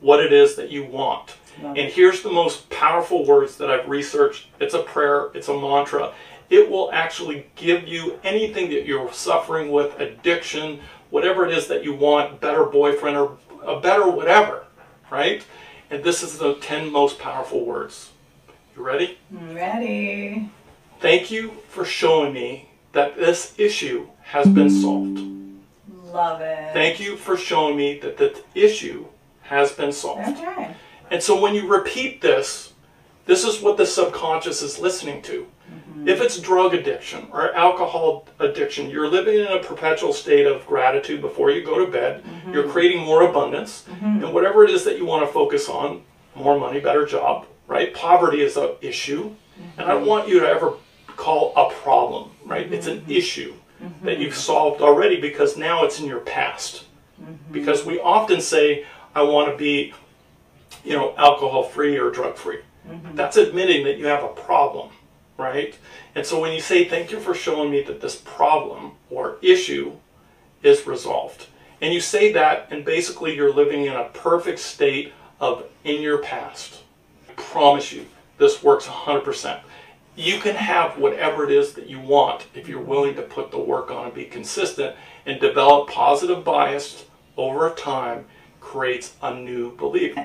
what 0.00 0.20
it 0.20 0.32
is 0.32 0.56
that 0.56 0.70
you 0.70 0.84
want. 0.84 1.34
Love 1.62 1.78
And 1.78 1.90
here's 1.90 2.22
the 2.22 2.32
most 2.32 2.68
powerful 2.68 3.24
words 3.24 3.56
that 3.56 3.70
I've 3.70 3.88
researched 3.88 4.48
it's 4.60 4.74
a 4.74 4.82
prayer, 4.82 5.30
it's 5.34 5.48
a 5.48 5.54
mantra. 5.58 6.12
It 6.50 6.68
will 6.68 6.90
actually 6.92 7.46
give 7.56 7.88
you 7.88 8.18
anything 8.22 8.68
that 8.70 8.84
you're 8.84 9.12
suffering 9.12 9.70
with 9.70 9.98
addiction, 9.98 10.80
whatever 11.10 11.46
it 11.46 11.56
is 11.56 11.68
that 11.68 11.84
you 11.84 11.94
want, 11.94 12.40
better 12.40 12.64
boyfriend 12.64 13.16
or 13.16 13.38
a 13.64 13.80
better 13.80 14.08
whatever, 14.10 14.64
right? 15.10 15.44
And 15.90 16.02
this 16.02 16.22
is 16.22 16.38
the 16.38 16.54
10 16.54 16.90
most 16.90 17.18
powerful 17.18 17.64
words. 17.64 18.10
You 18.76 18.82
ready? 18.82 19.18
I'm 19.30 19.54
ready. 19.54 20.50
Thank 21.00 21.30
you 21.30 21.52
for 21.68 21.84
showing 21.84 22.32
me 22.32 22.70
that 22.92 23.16
this 23.16 23.54
issue 23.58 24.08
has 24.22 24.46
been 24.48 24.70
solved. 24.70 25.20
Love 26.06 26.40
it. 26.40 26.72
Thank 26.72 27.00
you 27.00 27.16
for 27.16 27.36
showing 27.36 27.76
me 27.76 27.98
that 28.00 28.16
the 28.16 28.42
issue 28.54 29.06
has 29.42 29.72
been 29.72 29.92
solved. 29.92 30.38
Okay. 30.38 30.74
And 31.10 31.22
so 31.22 31.40
when 31.40 31.54
you 31.54 31.68
repeat 31.68 32.20
this, 32.20 32.72
this 33.26 33.44
is 33.44 33.60
what 33.60 33.76
the 33.76 33.86
subconscious 33.86 34.62
is 34.62 34.78
listening 34.78 35.22
to. 35.22 35.46
If 36.06 36.20
it's 36.20 36.38
drug 36.38 36.74
addiction 36.74 37.28
or 37.32 37.54
alcohol 37.54 38.26
addiction, 38.38 38.90
you're 38.90 39.08
living 39.08 39.38
in 39.38 39.46
a 39.46 39.60
perpetual 39.60 40.12
state 40.12 40.46
of 40.46 40.66
gratitude 40.66 41.20
before 41.20 41.50
you 41.50 41.64
go 41.64 41.84
to 41.84 41.90
bed. 41.90 42.24
Mm-hmm. 42.24 42.52
You're 42.52 42.68
creating 42.68 43.04
more 43.04 43.28
abundance. 43.28 43.84
Mm-hmm. 43.88 44.24
And 44.24 44.34
whatever 44.34 44.64
it 44.64 44.70
is 44.70 44.84
that 44.84 44.98
you 44.98 45.04
want 45.04 45.26
to 45.26 45.32
focus 45.32 45.68
on, 45.68 46.02
more 46.34 46.58
money, 46.58 46.80
better 46.80 47.06
job, 47.06 47.46
right? 47.68 47.94
Poverty 47.94 48.40
is 48.40 48.56
an 48.56 48.72
issue. 48.80 49.30
Mm-hmm. 49.30 49.80
And 49.80 49.90
I 49.90 49.94
don't 49.94 50.06
want 50.06 50.28
you 50.28 50.40
to 50.40 50.46
ever 50.46 50.74
call 51.08 51.52
a 51.56 51.72
problem, 51.72 52.30
right? 52.44 52.72
It's 52.72 52.86
an 52.86 53.04
issue 53.08 53.54
that 54.02 54.18
you've 54.18 54.34
solved 54.34 54.80
already 54.80 55.20
because 55.20 55.58
now 55.58 55.84
it's 55.84 56.00
in 56.00 56.06
your 56.06 56.20
past. 56.20 56.84
Because 57.52 57.84
we 57.84 58.00
often 58.00 58.40
say, 58.40 58.86
I 59.14 59.22
want 59.22 59.50
to 59.50 59.56
be 59.56 59.92
you 60.84 60.92
know, 60.92 61.14
alcohol 61.16 61.62
free 61.62 61.96
or 61.96 62.10
drug 62.10 62.36
free. 62.36 62.60
That's 63.14 63.38
admitting 63.38 63.84
that 63.84 63.96
you 63.96 64.06
have 64.06 64.22
a 64.22 64.28
problem, 64.28 64.90
right? 65.36 65.76
And 66.14 66.24
so 66.24 66.40
when 66.40 66.52
you 66.52 66.60
say, 66.60 66.84
Thank 66.84 67.10
you 67.10 67.20
for 67.20 67.34
showing 67.34 67.70
me 67.70 67.82
that 67.82 68.00
this 68.00 68.16
problem 68.16 68.92
or 69.10 69.36
issue 69.42 69.92
is 70.62 70.86
resolved, 70.86 71.46
and 71.80 71.92
you 71.92 72.00
say 72.00 72.32
that, 72.32 72.68
and 72.70 72.84
basically 72.84 73.34
you're 73.34 73.52
living 73.52 73.84
in 73.84 73.94
a 73.94 74.08
perfect 74.14 74.58
state 74.58 75.12
of 75.40 75.64
in 75.84 76.00
your 76.00 76.18
past. 76.18 76.82
I 77.28 77.32
promise 77.34 77.92
you, 77.92 78.06
this 78.38 78.62
works 78.62 78.86
100%. 78.86 79.60
You 80.16 80.38
can 80.38 80.54
have 80.54 80.96
whatever 80.96 81.44
it 81.44 81.50
is 81.50 81.74
that 81.74 81.88
you 81.88 82.00
want 82.00 82.46
if 82.54 82.68
you're 82.68 82.80
willing 82.80 83.16
to 83.16 83.22
put 83.22 83.50
the 83.50 83.58
work 83.58 83.90
on 83.90 84.06
and 84.06 84.14
be 84.14 84.24
consistent 84.24 84.94
and 85.26 85.40
develop 85.40 85.88
positive 85.90 86.44
bias 86.44 87.04
over 87.36 87.70
time 87.70 88.26
creates 88.60 89.14
a 89.22 89.34
new 89.34 89.76
belief. 89.76 90.16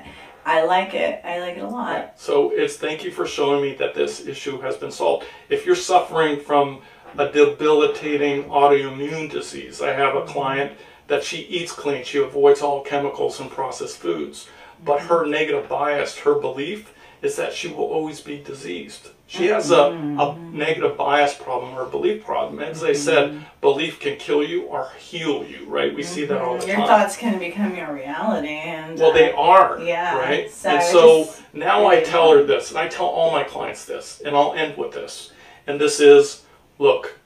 I 0.50 0.64
like 0.64 0.94
it. 0.94 1.20
I 1.24 1.38
like 1.38 1.56
it 1.58 1.62
a 1.62 1.68
lot. 1.68 2.18
So 2.18 2.50
it's 2.50 2.76
thank 2.76 3.04
you 3.04 3.12
for 3.12 3.24
showing 3.24 3.62
me 3.62 3.74
that 3.74 3.94
this 3.94 4.26
issue 4.26 4.60
has 4.62 4.76
been 4.76 4.90
solved. 4.90 5.24
If 5.48 5.64
you're 5.64 5.76
suffering 5.76 6.40
from 6.40 6.82
a 7.16 7.30
debilitating 7.30 8.44
autoimmune 8.44 9.30
disease, 9.30 9.80
I 9.80 9.92
have 9.92 10.16
a 10.16 10.24
client 10.26 10.72
that 11.06 11.22
she 11.22 11.42
eats 11.42 11.70
clean, 11.70 12.02
she 12.02 12.18
avoids 12.18 12.62
all 12.62 12.82
chemicals 12.82 13.38
and 13.38 13.48
processed 13.48 13.98
foods, 13.98 14.48
but 14.84 15.02
her 15.02 15.24
negative 15.24 15.68
bias, 15.68 16.18
her 16.18 16.34
belief 16.34 16.94
is 17.22 17.36
that 17.36 17.52
she 17.52 17.68
will 17.68 17.84
always 17.84 18.20
be 18.20 18.42
diseased. 18.42 19.10
She 19.30 19.46
has 19.46 19.70
a, 19.70 19.96
a 20.18 20.36
negative 20.50 20.96
bias 20.96 21.34
problem 21.34 21.72
or 21.74 21.82
a 21.82 21.88
belief 21.88 22.24
problem. 22.24 22.58
As 22.58 22.82
I 22.82 22.92
said, 22.92 23.40
belief 23.60 24.00
can 24.00 24.16
kill 24.16 24.42
you 24.42 24.62
or 24.64 24.88
heal 24.98 25.44
you, 25.44 25.66
right? 25.68 25.94
We 25.94 26.02
see 26.02 26.24
that 26.26 26.40
all 26.42 26.58
the 26.58 26.66
Your 26.66 26.74
time. 26.74 26.78
Your 26.80 26.88
thoughts 26.88 27.16
can 27.16 27.38
become 27.38 27.76
your 27.76 27.94
reality, 27.94 28.48
and 28.48 28.98
Well, 28.98 29.12
they 29.12 29.30
uh, 29.30 29.36
are. 29.36 29.80
yeah, 29.80 30.18
Right? 30.18 30.50
so 30.50 30.68
and 30.70 30.82
so 30.82 31.24
just 31.26 31.54
now 31.54 31.86
I 31.86 32.00
tell 32.02 32.32
her 32.32 32.42
this, 32.42 32.70
and 32.70 32.78
I 32.80 32.88
tell 32.88 33.06
all 33.06 33.30
my 33.30 33.44
clients 33.44 33.84
this, 33.84 34.20
and 34.24 34.34
I'll 34.34 34.54
end 34.54 34.76
with 34.76 34.90
this. 34.92 35.30
And 35.68 35.80
this 35.80 36.00
is 36.00 36.42
look, 36.80 37.16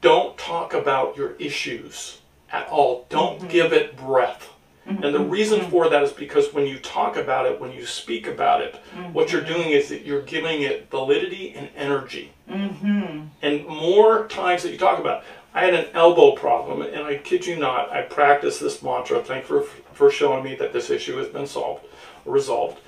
don't 0.00 0.36
talk 0.36 0.74
about 0.74 1.16
your 1.16 1.34
issues 1.36 2.18
at 2.50 2.66
all, 2.68 3.06
don't 3.10 3.38
Mm-hmm. 3.38 3.48
give 3.48 3.72
it 3.72 3.96
breath. 3.96 4.48
And 4.86 5.02
the 5.02 5.18
mm-hmm. 5.18 5.30
reason 5.30 5.60
mm-hmm. 5.60 5.70
for 5.70 5.88
that 5.88 6.02
is 6.02 6.12
because 6.12 6.52
when 6.52 6.66
you 6.66 6.78
talk 6.78 7.16
about 7.16 7.46
it, 7.46 7.58
when 7.58 7.72
you 7.72 7.86
speak 7.86 8.26
about 8.26 8.60
it, 8.60 8.74
what 9.12 9.32
you're 9.32 9.40
mm-hmm. 9.40 9.52
doing 9.52 9.70
is 9.70 9.88
that 9.88 10.04
you're 10.04 10.22
giving 10.22 10.62
it 10.62 10.90
validity 10.90 11.54
and 11.54 11.70
energy. 11.74 12.32
Mm-hmm. 12.50 13.26
And 13.40 13.66
more 13.66 14.26
times 14.28 14.62
that 14.62 14.72
you 14.72 14.78
talk 14.78 14.98
about, 14.98 15.22
it, 15.22 15.28
I 15.54 15.64
had 15.64 15.74
an 15.74 15.86
elbow 15.94 16.32
problem, 16.32 16.82
and 16.82 17.04
I 17.04 17.16
kid 17.16 17.46
you 17.46 17.56
not, 17.56 17.90
I 17.90 18.02
practiced 18.02 18.60
this 18.60 18.82
mantra. 18.82 19.22
Thank 19.22 19.48
you 19.48 19.62
for 19.62 19.84
for 19.94 20.10
showing 20.10 20.42
me 20.42 20.56
that 20.56 20.72
this 20.72 20.90
issue 20.90 21.16
has 21.18 21.28
been 21.28 21.46
solved, 21.46 21.84
resolved, 22.24 22.80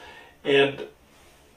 and 0.44 0.86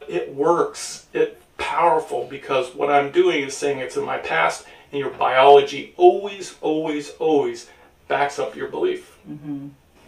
it 0.08 0.34
works. 0.34 1.08
It's 1.14 1.36
powerful 1.58 2.28
because 2.30 2.74
what 2.76 2.90
I'm 2.90 3.12
doing 3.12 3.44
is 3.44 3.58
saying 3.58 3.80
it's 3.80 3.98
in 3.98 4.06
my 4.06 4.20
past, 4.20 4.66
and 4.92 5.00
your 5.00 5.10
biology 5.10 5.94
always, 5.98 6.56
always, 6.62 7.10
always 7.20 7.70
backs 8.08 8.40
up 8.40 8.56
your 8.56 8.68
belief. 8.68 9.18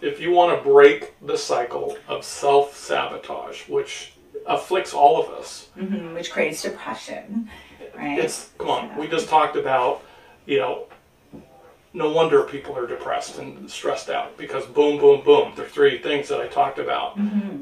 If 0.02 0.20
you 0.20 0.32
want 0.32 0.58
to 0.58 0.64
break 0.70 1.14
the 1.22 1.38
cycle 1.38 1.98
of 2.08 2.24
self 2.26 2.76
sabotage, 2.76 3.68
which 3.68 4.14
afflicts 4.48 4.94
all 4.94 5.22
of 5.22 5.30
us, 5.30 5.68
hmm 5.76 6.14
which 6.14 6.32
creates 6.32 6.64
depression, 6.64 7.50
right? 7.96 8.18
it's 8.18 8.50
come 8.58 8.70
on. 8.70 8.98
We 8.98 9.08
just 9.08 9.30
talked 9.30 9.56
about, 9.56 10.04
you 10.46 10.60
know, 10.60 10.88
no 11.94 12.10
wonder 12.12 12.42
people 12.44 12.76
are 12.78 12.88
depressed 12.88 13.38
and 13.38 13.70
stressed 13.70 14.10
out 14.10 14.38
because 14.38 14.66
boom, 14.66 14.98
boom, 15.00 15.24
boom. 15.24 15.54
The 15.56 15.66
three 15.66 16.00
things 16.00 16.30
that 16.30 16.40
I 16.40 16.48
talked 16.48 16.80
about. 16.80 17.18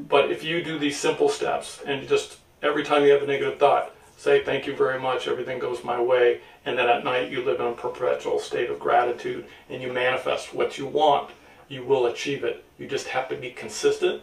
But 0.08 0.30
if 0.30 0.44
you 0.44 0.62
do 0.62 0.78
these 0.78 0.98
simple 0.98 1.28
steps 1.28 1.80
and 1.86 2.08
just 2.08 2.38
every 2.62 2.84
time 2.84 3.04
you 3.04 3.10
have 3.12 3.22
a 3.22 3.26
negative 3.26 3.58
thought, 3.58 3.94
say 4.16 4.44
thank 4.44 4.66
you 4.66 4.76
very 4.76 5.00
much, 5.00 5.26
everything 5.26 5.58
goes 5.58 5.82
my 5.82 6.00
way, 6.00 6.40
and 6.64 6.78
then 6.78 6.88
at 6.88 7.04
night 7.04 7.30
you 7.30 7.42
live 7.44 7.58
in 7.60 7.66
a 7.66 7.72
perpetual 7.72 8.38
state 8.38 8.70
of 8.70 8.78
gratitude 8.78 9.46
and 9.68 9.82
you 9.82 9.92
manifest 9.92 10.54
what 10.54 10.78
you 10.78 10.86
want, 10.86 11.30
you 11.70 11.84
will 11.84 12.06
achieve 12.06 12.44
it. 12.44 12.64
You 12.78 12.86
just 12.86 13.06
have 13.08 13.28
to 13.30 13.36
be 13.36 13.50
consistent 13.50 14.22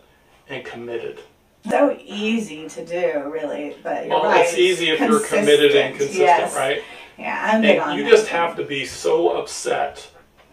and 0.49 0.63
committed. 0.63 1.21
so 1.67 1.97
easy 1.99 2.67
to 2.69 2.85
do, 2.85 3.29
really. 3.31 3.75
But 3.81 4.05
you're 4.05 4.15
oh, 4.15 4.21
Well, 4.21 4.31
right. 4.31 4.45
it's 4.45 4.57
easy 4.57 4.89
if 4.89 4.99
you're 4.99 5.19
committed 5.21 5.75
and 5.75 5.95
consistent, 5.97 5.97
consistent, 5.97 6.19
yes. 6.19 6.55
right? 6.55 6.83
Yeah, 7.17 7.49
I'm 7.51 7.61
big 7.61 7.79
on 7.79 7.97
you 7.97 8.03
that. 8.03 8.09
just 8.11 8.27
have 8.27 8.55
to 8.57 8.63
be 8.63 8.85
so 8.85 9.29
upset 9.39 10.07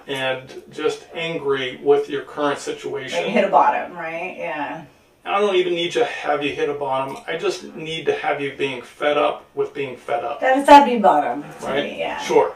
and 0.07 0.62
just 0.70 1.07
angry 1.14 1.78
with 1.83 2.09
your 2.09 2.22
current 2.22 2.50
like 2.54 2.59
situation. 2.59 3.24
hit 3.28 3.44
a 3.44 3.48
bottom, 3.48 3.92
right? 3.96 4.35
Yeah. 4.37 4.85
I 5.26 5.40
don't 5.40 5.57
even 5.57 5.74
need 5.74 5.92
to 5.92 6.04
have 6.04 6.42
you 6.44 6.54
hit 6.54 6.68
a 6.68 6.74
bottom. 6.74 7.16
I 7.26 7.37
just 7.38 7.74
need 7.74 8.04
to 8.07 8.14
have 8.14 8.40
you 8.40 8.54
being 8.57 8.83
fed 8.83 9.16
up 9.16 9.46
with 9.54 9.72
being 9.72 9.96
fed 9.96 10.22
up, 10.24 10.40
That 10.40 10.59
is 10.59 10.66
that'd 10.66 10.92
be 10.92 11.00
bottom 11.00 11.42
right? 11.62 11.85
me, 11.85 11.98
yeah. 11.98 12.18
Sure. 12.18 12.54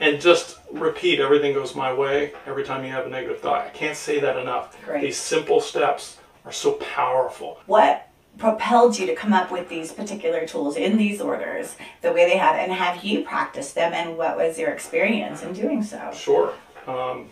And 0.00 0.20
just 0.20 0.58
repeat 0.72 1.20
everything 1.20 1.54
goes 1.54 1.74
my 1.74 1.92
way 1.92 2.32
every 2.46 2.64
time 2.64 2.84
you 2.84 2.90
have 2.90 3.06
a 3.06 3.10
negative 3.10 3.40
thought. 3.40 3.66
I 3.66 3.70
can't 3.70 3.96
say 3.96 4.20
that 4.20 4.36
enough. 4.36 4.76
Great. 4.84 5.02
These 5.02 5.16
simple 5.16 5.60
steps 5.60 6.18
are 6.44 6.52
so 6.52 6.72
powerful. 6.72 7.60
What 7.66 8.08
propelled 8.38 8.98
you 8.98 9.06
to 9.06 9.14
come 9.14 9.32
up 9.32 9.50
with 9.50 9.68
these 9.68 9.92
particular 9.92 10.46
tools 10.46 10.76
in 10.76 10.96
these 10.96 11.20
orders 11.20 11.76
the 12.00 12.10
way 12.12 12.24
they 12.24 12.38
have 12.38 12.56
and 12.56 12.72
have 12.72 13.04
you 13.04 13.22
practiced 13.22 13.74
them 13.74 13.92
and 13.92 14.16
what 14.16 14.38
was 14.38 14.58
your 14.58 14.70
experience 14.70 15.42
in 15.42 15.52
doing 15.52 15.82
so 15.82 16.10
Sure. 16.14 16.54
Um, 16.86 17.28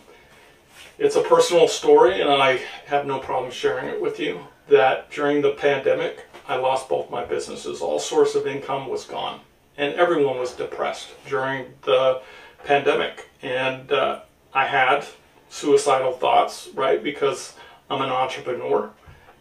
it's 0.97 1.15
a 1.15 1.23
personal 1.23 1.67
story, 1.67 2.21
and 2.21 2.29
I 2.29 2.61
have 2.85 3.07
no 3.07 3.17
problem 3.19 3.51
sharing 3.51 3.87
it 3.87 3.99
with 3.99 4.19
you. 4.19 4.41
That 4.69 5.09
during 5.09 5.41
the 5.41 5.51
pandemic, 5.51 6.27
I 6.47 6.57
lost 6.57 6.89
both 6.89 7.09
my 7.09 7.25
businesses. 7.25 7.81
All 7.81 7.99
source 7.99 8.35
of 8.35 8.45
income 8.45 8.87
was 8.87 9.05
gone, 9.05 9.41
and 9.77 9.95
everyone 9.95 10.37
was 10.37 10.53
depressed 10.53 11.09
during 11.27 11.73
the 11.83 12.21
pandemic. 12.63 13.30
And 13.41 13.91
uh, 13.91 14.21
I 14.53 14.65
had 14.65 15.05
suicidal 15.49 16.13
thoughts, 16.13 16.69
right? 16.73 17.03
Because 17.03 17.55
I'm 17.89 18.01
an 18.01 18.09
entrepreneur, 18.09 18.91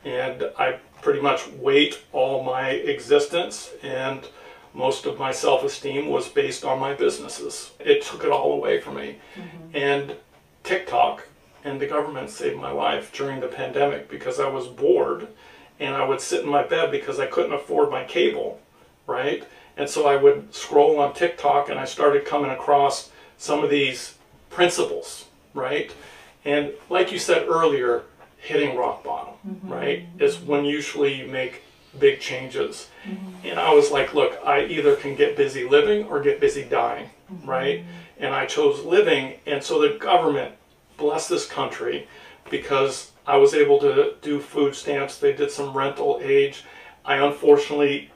and 0.04 0.50
I 0.58 0.78
pretty 1.02 1.20
much 1.20 1.48
weight 1.48 1.98
all 2.12 2.42
my 2.42 2.70
existence 2.70 3.70
and 3.82 4.26
most 4.72 5.06
of 5.06 5.18
my 5.18 5.32
self-esteem 5.32 6.08
was 6.08 6.28
based 6.28 6.64
on 6.64 6.78
my 6.78 6.94
businesses. 6.94 7.72
It 7.80 8.02
took 8.02 8.22
it 8.24 8.30
all 8.30 8.52
away 8.52 8.80
from 8.80 8.96
me. 8.96 9.16
And 9.74 10.14
TikTok 10.62 11.26
and 11.64 11.80
the 11.80 11.86
government 11.86 12.30
saved 12.30 12.56
my 12.56 12.70
life 12.70 13.12
during 13.12 13.40
the 13.40 13.48
pandemic 13.48 14.08
because 14.08 14.38
I 14.38 14.48
was 14.48 14.68
bored 14.68 15.28
and 15.80 15.94
I 15.94 16.04
would 16.04 16.20
sit 16.20 16.44
in 16.44 16.50
my 16.50 16.62
bed 16.62 16.90
because 16.90 17.18
I 17.18 17.26
couldn't 17.26 17.52
afford 17.52 17.90
my 17.90 18.04
cable, 18.04 18.60
right? 19.06 19.44
And 19.76 19.88
so 19.88 20.06
I 20.06 20.16
would 20.16 20.54
scroll 20.54 21.00
on 21.00 21.14
TikTok 21.14 21.68
and 21.68 21.78
I 21.78 21.84
started 21.84 22.24
coming 22.24 22.50
across 22.50 23.10
some 23.40 23.64
of 23.64 23.70
these 23.70 24.16
principles, 24.50 25.24
right? 25.54 25.90
And 26.44 26.72
like 26.90 27.10
you 27.10 27.18
said 27.18 27.48
earlier, 27.48 28.02
hitting 28.36 28.76
rock 28.76 29.02
bottom, 29.02 29.34
mm-hmm. 29.48 29.72
right, 29.72 30.06
is 30.18 30.38
when 30.38 30.66
usually 30.66 31.14
you 31.14 31.26
make 31.26 31.62
big 31.98 32.20
changes. 32.20 32.88
Mm-hmm. 33.04 33.46
And 33.46 33.58
I 33.58 33.72
was 33.72 33.90
like, 33.90 34.12
look, 34.12 34.38
I 34.44 34.66
either 34.66 34.94
can 34.94 35.16
get 35.16 35.38
busy 35.38 35.66
living 35.66 36.04
or 36.04 36.20
get 36.20 36.38
busy 36.38 36.64
dying, 36.64 37.08
mm-hmm. 37.32 37.48
right? 37.48 37.84
And 38.18 38.34
I 38.34 38.44
chose 38.44 38.84
living. 38.84 39.38
And 39.46 39.64
so 39.64 39.80
the 39.80 39.98
government 39.98 40.54
blessed 40.98 41.30
this 41.30 41.46
country 41.46 42.06
because 42.50 43.12
I 43.26 43.38
was 43.38 43.54
able 43.54 43.78
to 43.80 44.16
do 44.20 44.38
food 44.38 44.74
stamps. 44.74 45.16
They 45.16 45.32
did 45.32 45.50
some 45.50 45.74
rental 45.74 46.20
age. 46.22 46.64
I 47.06 47.16
unfortunately 47.16 48.10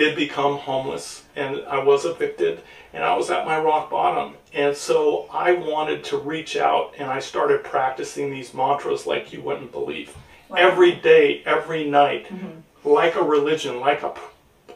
did 0.00 0.16
become 0.16 0.56
homeless 0.56 1.24
and 1.36 1.62
I 1.68 1.84
was 1.84 2.06
evicted 2.06 2.62
and 2.94 3.04
I 3.04 3.14
was 3.14 3.30
at 3.30 3.44
my 3.44 3.60
rock 3.60 3.90
bottom. 3.90 4.34
And 4.54 4.74
so 4.74 5.26
I 5.30 5.52
wanted 5.52 6.04
to 6.04 6.16
reach 6.16 6.56
out 6.56 6.94
and 6.96 7.10
I 7.10 7.20
started 7.20 7.62
practicing 7.62 8.30
these 8.30 8.54
mantras 8.54 9.06
like 9.06 9.30
you 9.30 9.42
wouldn't 9.42 9.72
believe. 9.72 10.16
Every 10.56 10.92
day, 10.92 11.42
every 11.44 11.84
night, 11.90 12.28
mm-hmm. 12.28 12.88
like 12.88 13.14
a 13.14 13.22
religion, 13.22 13.78
like 13.78 14.02
a, 14.02 14.14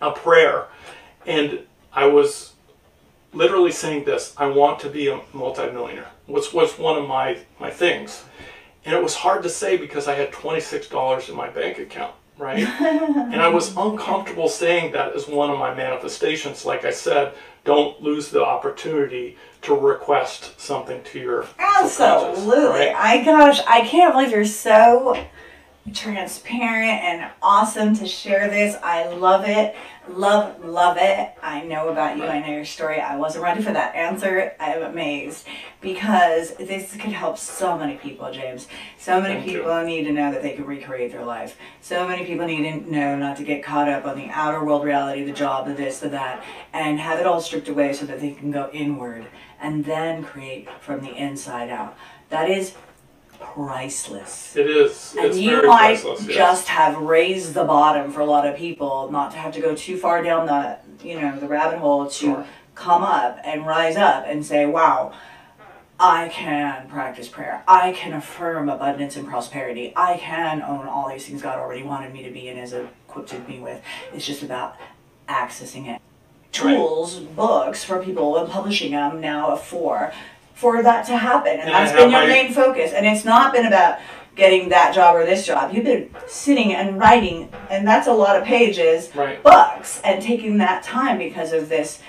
a 0.03 0.13
prayer. 0.13 0.67
And 1.25 1.61
I 1.91 2.05
was 2.05 2.53
literally 3.33 3.73
saying 3.73 4.05
this 4.05 4.35
I 4.37 4.49
want 4.49 4.79
to 4.81 4.91
be 4.91 5.09
a 5.09 5.23
multimillionaire, 5.33 6.11
which 6.27 6.53
was 6.53 6.79
one 6.79 6.99
of 6.99 7.09
my, 7.09 7.39
my 7.59 7.71
things. 7.71 8.25
And 8.85 8.95
it 8.95 9.03
was 9.03 9.15
hard 9.15 9.43
to 9.45 9.49
say 9.49 9.79
because 9.79 10.07
I 10.07 10.17
had 10.17 10.33
$26 10.33 11.31
in 11.31 11.35
my 11.35 11.49
bank 11.49 11.79
account, 11.79 12.15
right? 12.39 12.59
and 12.81 13.41
I 13.41 13.49
was 13.49 13.77
uncomfortable 13.77 14.49
saying 14.49 14.93
that 14.93 15.15
as 15.15 15.29
one 15.29 15.51
of 15.51 15.59
my 15.59 15.75
manifestations. 15.75 16.65
Like 16.65 16.85
I 16.85 16.91
said, 16.91 17.35
don't 17.65 18.01
lose 18.03 18.31
the 18.31 18.45
opportunity 18.45 19.37
to 19.63 19.75
request 19.75 20.61
something 20.61 21.03
to 21.05 21.19
your 21.19 21.47
Absolutely. 21.59 22.69
right? 22.69 22.95
I 22.95 23.25
gosh, 23.25 23.61
I 23.67 23.87
can't 23.87 24.13
believe 24.13 24.31
you're 24.31 24.45
so 24.45 25.25
transparent 25.93 27.03
and 27.03 27.31
awesome 27.43 27.95
to 27.97 28.07
share 28.07 28.49
this. 28.49 28.77
I 28.83 29.09
love 29.09 29.47
it. 29.47 29.77
Love, 30.09 30.63
love 30.65 30.97
it. 30.99 31.35
I 31.43 31.63
know 31.63 31.89
about 31.89 32.17
you. 32.17 32.25
I 32.25 32.41
know 32.41 32.55
your 32.55 32.65
story. 32.65 33.01
I 33.01 33.17
wasn't 33.17 33.45
ready 33.45 33.63
for 33.63 33.73
that 33.73 33.95
answer. 33.95 34.55
I'm 34.61 34.83
amazed 34.83 35.47
because 35.81 36.55
this 36.57 36.93
could 36.93 37.13
help 37.13 37.39
so 37.39 37.79
many 37.79 37.97
people, 37.97 38.31
James. 38.33 38.67
So 38.99 39.21
many 39.21 39.35
Thank 39.35 39.51
you. 39.51 39.59
people 39.59 39.83
need 39.85 40.05
to 40.05 40.13
know 40.13 40.31
that 40.31 40.43
they 40.43 40.53
can 40.53 40.67
recreate 40.67 41.13
their 41.13 41.25
life. 41.25 41.57
So 41.81 42.07
many 42.07 42.25
people 42.25 42.47
need 42.47 42.63
to 42.63 42.91
know 42.91 43.17
not 43.17 43.37
to 43.39 43.45
get 43.45 43.63
caught 43.63 43.89
up 43.89 44.05
on 44.05 44.17
the 44.17 44.29
outer 44.31 44.63
world 44.65 44.85
reality, 44.85 45.25
the 45.25 45.33
job, 45.33 45.67
the 45.67 45.75
this, 45.75 46.01
the 46.01 46.11
that, 46.11 46.45
and 46.73 46.99
have 46.99 47.19
it 47.19 47.27
all 47.27 47.41
stripped 47.41 47.69
away 47.69 47.93
so 47.93 48.07
that 48.07 48.21
they 48.21 48.33
can 48.33 48.51
go 48.51 48.71
inward 48.73 49.27
and 49.61 49.85
then 49.85 50.23
create 50.23 50.69
from 50.81 51.01
the 51.01 51.15
inside 51.15 51.71
out. 51.71 51.97
That 52.29 52.51
is 52.51 52.75
priceless. 53.53 54.57
It 54.57 54.69
is. 54.69 55.15
And 55.17 55.27
It's 55.27 55.39
you 55.39 55.51
very 55.57 55.69
might 55.69 56.03
yes. 56.05 56.27
just 56.27 56.69
have 56.69 56.97
raised 56.97 57.55
the 57.55 57.65
bottom 57.65 58.11
for 58.13 58.21
a 58.21 58.25
lot 58.25 58.47
of 58.47 58.57
people, 58.57 59.11
not 59.11 59.31
to 59.33 59.39
have 59.39 59.53
to 59.55 59.61
go 59.61 59.75
too 59.75 59.97
far 59.97 60.23
down 60.23 60.47
the 60.47 60.79
you 61.07 61.21
know 61.21 61.39
the 61.39 61.47
rabbit 61.49 61.79
hole 61.79 62.07
to 62.07 62.13
Sure. 62.15 62.47
come 62.75 63.03
up 63.03 63.39
and 63.45 63.67
rise 63.67 63.97
up 63.97 64.25
and 64.27 64.45
say, 64.45 64.65
"Wow, 64.67 65.13
I 66.01 66.29
can 66.29 66.89
practice 66.89 67.29
prayer. 67.29 67.63
I 67.69 67.93
can 67.93 68.13
affirm 68.15 68.69
abundance 68.69 69.17
and 69.17 69.29
prosperity. 69.29 69.93
I 69.95 70.17
can 70.17 70.63
own 70.63 70.89
all 70.89 71.09
these 71.09 71.27
things 71.27 71.43
God 71.43 71.59
already 71.59 71.83
wanted 71.83 72.13
me 72.13 72.23
to 72.25 72.31
be 72.31 72.49
and 72.49 72.59
has 72.59 72.73
equipped 72.73 73.49
me 73.49 73.61
with. 73.61 73.81
It's 74.13 74.27
just 74.27 74.43
about 74.43 74.77
accessing 75.29 75.87
it. 75.95 76.01
Tools, 76.53 77.17
books 77.19 77.83
for 77.85 78.01
people, 78.03 78.37
and 78.39 78.49
publishing 78.51 78.93
them 78.93 79.21
now 79.21 79.57
for 79.57 80.13
for 80.55 80.83
that 80.83 81.05
to 81.07 81.17
happen, 81.17 81.59
and, 81.59 81.69
that's 81.69 81.93
been 81.93 82.11
your 82.11 82.27
main 82.27 82.53
focus. 82.53 82.93
And 82.93 83.05
it's 83.07 83.25
not 83.25 83.53
been 83.53 83.67
about 83.67 83.99
getting 84.37 84.69
that 84.71 84.95
job 84.95 85.15
or 85.17 85.25
this 85.27 85.45
job. 85.47 85.75
You've 85.75 85.85
been 85.85 86.11
sitting 86.27 86.75
and 86.75 86.99
writing, 86.99 87.49
and 87.71 87.87
that's 87.87 88.07
a 88.07 88.13
lot 88.13 88.37
of 88.37 88.45
pages, 88.45 89.15
Right. 89.15 89.43
books, 89.43 90.01
and 90.05 90.23
taking 90.23 90.59
that 90.59 90.83
time 90.83 91.19
because 91.19 91.53
of 91.53 91.69
this 91.69 92.01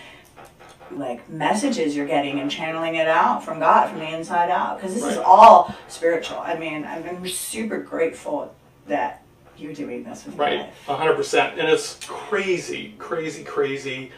like 0.91 1.27
messages 1.29 1.95
you're 1.95 2.05
getting 2.08 2.39
and 2.39 2.49
channeling 2.49 2.95
it 2.95 3.08
out 3.08 3.43
from 3.43 3.60
God 3.60 3.89
from 3.89 3.99
the 3.99 4.15
inside 4.15 4.49
out 4.49 4.77
because 4.77 4.93
this 4.93 5.03
is 5.03 5.17
all 5.17 5.75
spiritual. 5.88 6.39
I 6.39 6.58
mean, 6.58 6.86
I'm 6.86 7.27
super 7.27 7.79
grateful 7.79 8.55
that 8.88 9.23
you're 9.58 9.73
doing 9.73 10.03
this 10.03 10.25
with 10.25 10.36
Right, 10.38 10.60
life. 10.60 10.86
hundred 10.86 11.15
percent, 11.15 11.60
and 11.60 11.67
it's 11.67 11.97
crazy, 12.08 12.93
crazy, 12.99 13.43
crazy 13.43 14.12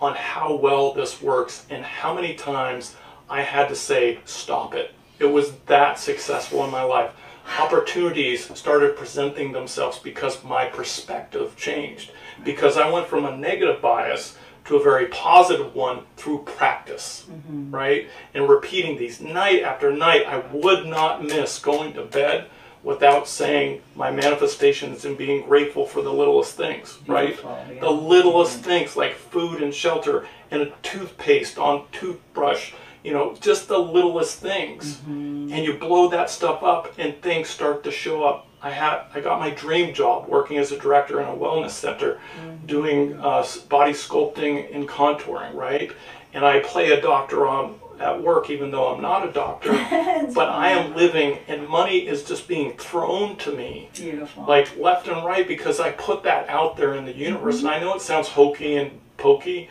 on 0.00 0.14
how 0.14 0.54
well 0.54 0.92
this 0.94 1.20
works 1.20 1.66
and 1.68 1.84
how 1.84 2.14
many 2.14 2.34
times 2.34 2.94
I 3.28 3.42
had 3.42 3.68
to 3.68 3.76
say 3.76 4.18
stop 4.24 4.74
it. 4.74 4.92
It 5.18 5.26
was 5.26 5.52
that 5.66 5.98
successful 5.98 6.64
in 6.64 6.70
my 6.70 6.82
life. 6.82 7.12
Opportunities 7.58 8.56
started 8.58 8.96
presenting 8.96 9.52
themselves 9.52 9.98
because 9.98 10.42
my 10.42 10.66
perspective 10.66 11.56
changed. 11.56 12.10
Because 12.42 12.76
I 12.76 12.90
went 12.90 13.06
from 13.06 13.24
a 13.24 13.36
negative 13.36 13.80
bias 13.80 14.36
to 14.64 14.76
a 14.76 14.82
very 14.82 15.06
positive 15.06 15.74
one 15.74 16.00
through 16.16 16.42
practice, 16.44 17.26
mm-hmm. 17.30 17.70
right? 17.70 18.08
And 18.32 18.48
repeating 18.48 18.96
these 18.96 19.20
night 19.20 19.62
after 19.62 19.92
night. 19.92 20.26
I 20.26 20.38
would 20.52 20.86
not 20.86 21.22
miss 21.22 21.58
going 21.58 21.92
to 21.94 22.04
bed 22.04 22.46
without 22.82 23.26
saying 23.26 23.80
my 23.94 24.10
manifestations 24.10 25.04
and 25.04 25.16
being 25.16 25.46
grateful 25.46 25.86
for 25.86 26.02
the 26.02 26.12
littlest 26.12 26.54
things, 26.54 26.98
right? 27.06 27.38
Yeah. 27.42 27.80
The 27.80 27.90
littlest 27.90 28.58
mm-hmm. 28.58 28.64
things 28.64 28.96
like 28.96 29.14
food 29.14 29.62
and 29.62 29.74
shelter 29.74 30.26
and 30.50 30.62
a 30.62 30.72
toothpaste 30.82 31.58
on 31.58 31.86
toothbrush, 31.92 32.72
you 33.04 33.12
know, 33.12 33.36
just 33.40 33.68
the 33.68 33.78
littlest 33.78 34.40
things. 34.40 34.96
Mm-hmm. 34.96 35.52
And 35.52 35.64
you 35.64 35.74
blow 35.74 36.08
that 36.08 36.30
stuff 36.30 36.62
up 36.62 36.94
and 36.98 37.20
things 37.20 37.48
start 37.48 37.84
to 37.84 37.90
show 37.90 38.24
up. 38.24 38.48
I 38.62 38.70
had 38.70 39.02
I 39.12 39.20
got 39.20 39.38
my 39.38 39.50
dream 39.50 39.94
job 39.94 40.26
working 40.26 40.56
as 40.56 40.72
a 40.72 40.78
director 40.78 41.20
in 41.20 41.28
a 41.28 41.32
wellness 41.32 41.70
center 41.70 42.18
mm-hmm. 42.40 42.66
doing 42.66 43.20
uh, 43.20 43.46
body 43.68 43.92
sculpting 43.92 44.74
and 44.74 44.88
contouring, 44.88 45.54
right? 45.54 45.92
And 46.32 46.44
I 46.44 46.60
play 46.60 46.90
a 46.92 47.00
doctor 47.00 47.46
on 47.46 47.78
at 48.00 48.20
work 48.20 48.50
even 48.50 48.70
though 48.70 48.92
I'm 48.92 49.02
not 49.02 49.28
a 49.28 49.32
doctor, 49.32 49.70
but 50.34 50.48
I 50.48 50.70
am 50.70 50.96
living 50.96 51.38
and 51.46 51.68
money 51.68 52.08
is 52.08 52.24
just 52.24 52.48
being 52.48 52.76
thrown 52.76 53.36
to 53.36 53.54
me 53.54 53.90
Beautiful. 53.92 54.46
like 54.46 54.76
left 54.78 55.06
and 55.08 55.24
right 55.24 55.46
because 55.46 55.78
I 55.78 55.92
put 55.92 56.22
that 56.24 56.48
out 56.48 56.76
there 56.76 56.94
in 56.94 57.04
the 57.04 57.14
universe. 57.14 57.58
Mm-hmm. 57.58 57.66
And 57.66 57.76
I 57.76 57.80
know 57.80 57.94
it 57.94 58.00
sounds 58.00 58.28
hokey 58.28 58.76
and 58.76 58.98
pokey, 59.18 59.68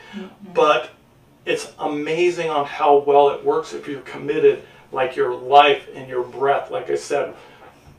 but 0.53 0.91
it's 1.45 1.71
amazing 1.79 2.49
on 2.49 2.65
how 2.65 2.97
well 2.99 3.29
it 3.29 3.43
works 3.43 3.73
if 3.73 3.87
you're 3.87 4.01
committed, 4.01 4.63
like 4.91 5.15
your 5.15 5.35
life 5.35 5.87
and 5.93 6.07
your 6.07 6.23
breath. 6.23 6.71
Like 6.71 6.89
I 6.89 6.95
said, 6.95 7.33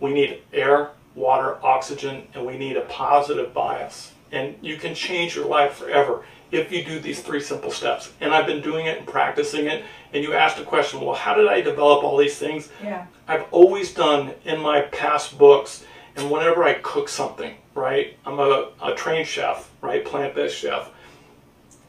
we 0.01 0.13
need 0.13 0.43
air, 0.53 0.91
water, 1.15 1.59
oxygen, 1.65 2.27
and 2.35 2.45
we 2.47 2.57
need 2.57 2.77
a 2.77 2.83
positive 2.83 3.53
bias. 3.53 4.13
And 4.33 4.57
you 4.61 4.77
can 4.77 4.95
change 4.95 5.37
your 5.37 5.47
life 5.47 5.75
forever 5.75 6.25
if 6.51 6.73
you 6.73 6.85
do 6.85 6.99
these 6.99 7.21
three 7.21 7.41
simple 7.41 7.71
steps. 7.71 8.13
And 8.21 8.35
I've 8.35 8.47
been 8.47 8.63
doing 8.63 8.87
it 8.87 8.99
and 8.99 9.07
practicing 9.07 9.67
it. 9.67 9.85
And 10.13 10.23
you 10.23 10.33
asked 10.33 10.57
the 10.57 10.65
question, 10.65 11.01
well, 11.01 11.15
how 11.15 11.35
did 11.35 11.49
I 11.49 11.61
develop 11.61 12.05
all 12.05 12.17
these 12.17 12.39
things? 12.39 12.69
yeah. 12.83 13.07
I've 13.27 13.47
always 13.53 13.95
done 13.95 14.35
in 14.45 14.61
my 14.61 14.83
past 14.83 15.39
books, 15.39 15.85
and 16.15 16.31
whenever 16.31 16.63
I 16.63 16.75
cook 16.75 17.09
something, 17.09 17.55
right? 17.75 18.17
I'm 18.27 18.39
a, 18.39 18.69
a 18.83 18.95
trained 18.95 19.27
chef, 19.27 19.71
right? 19.81 20.05
Plant 20.05 20.35
based 20.35 20.57
chef. 20.57 20.91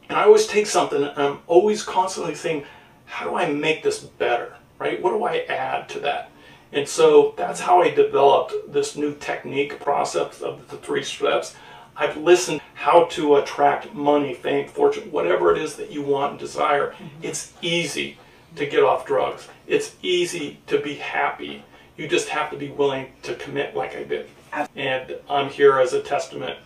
And 0.10 0.18
I 0.18 0.24
always 0.24 0.48
take 0.48 0.68
something, 0.68 1.04
and 1.04 1.18
I'm 1.18 1.39
always 1.48 1.84
constantly 1.84 2.36
saying, 2.36 2.65
how 3.06 3.30
do 3.30 3.36
I 3.36 3.52
make 3.52 3.84
this 3.84 4.00
better, 4.00 4.56
right? 4.80 5.02
What 5.02 5.12
do 5.12 5.24
I 5.24 5.46
add 5.50 5.89
to 5.89 6.00
that? 6.02 6.32
And 6.72 6.88
so 6.88 7.34
that's 7.38 7.62
how 7.62 7.82
I 7.82 7.91
developed 7.91 8.54
this 8.72 8.96
new 8.96 9.15
technique 9.15 9.80
process 9.80 10.41
of 10.41 10.68
the 10.70 10.78
three 10.78 11.04
steps. 11.04 11.56
I've 11.96 12.18
listened 12.18 12.62
how 12.74 13.06
to 13.12 13.38
attract 13.38 13.94
money, 13.94 14.34
fame, 14.34 14.68
fortune, 14.68 15.12
whatever 15.12 15.56
it 15.56 15.62
is 15.62 15.76
that 15.78 15.91
you 15.91 16.02
want 16.02 16.32
and 16.32 16.39
desire. 16.39 16.91
Mm-hmm. 16.91 17.24
It's 17.24 17.54
easy 17.62 18.18
to 18.58 18.65
get 18.65 18.84
off 18.84 19.06
drugs. 19.06 19.48
It's 19.68 19.96
easy 20.02 20.60
to 20.68 20.82
be 20.82 20.96
happy. 20.96 21.63
You 21.98 22.08
just 22.08 22.28
have 22.30 22.50
to 22.52 22.58
be 22.58 22.70
willing 22.70 23.13
to 23.24 23.36
commit 23.36 23.76
like 23.76 23.96
I 23.96 24.04
did. 24.04 24.30
And 24.76 25.15
I'm 25.30 25.50
here 25.50 25.80
as 25.80 25.94
a 25.94 26.02
testament. 26.02 26.60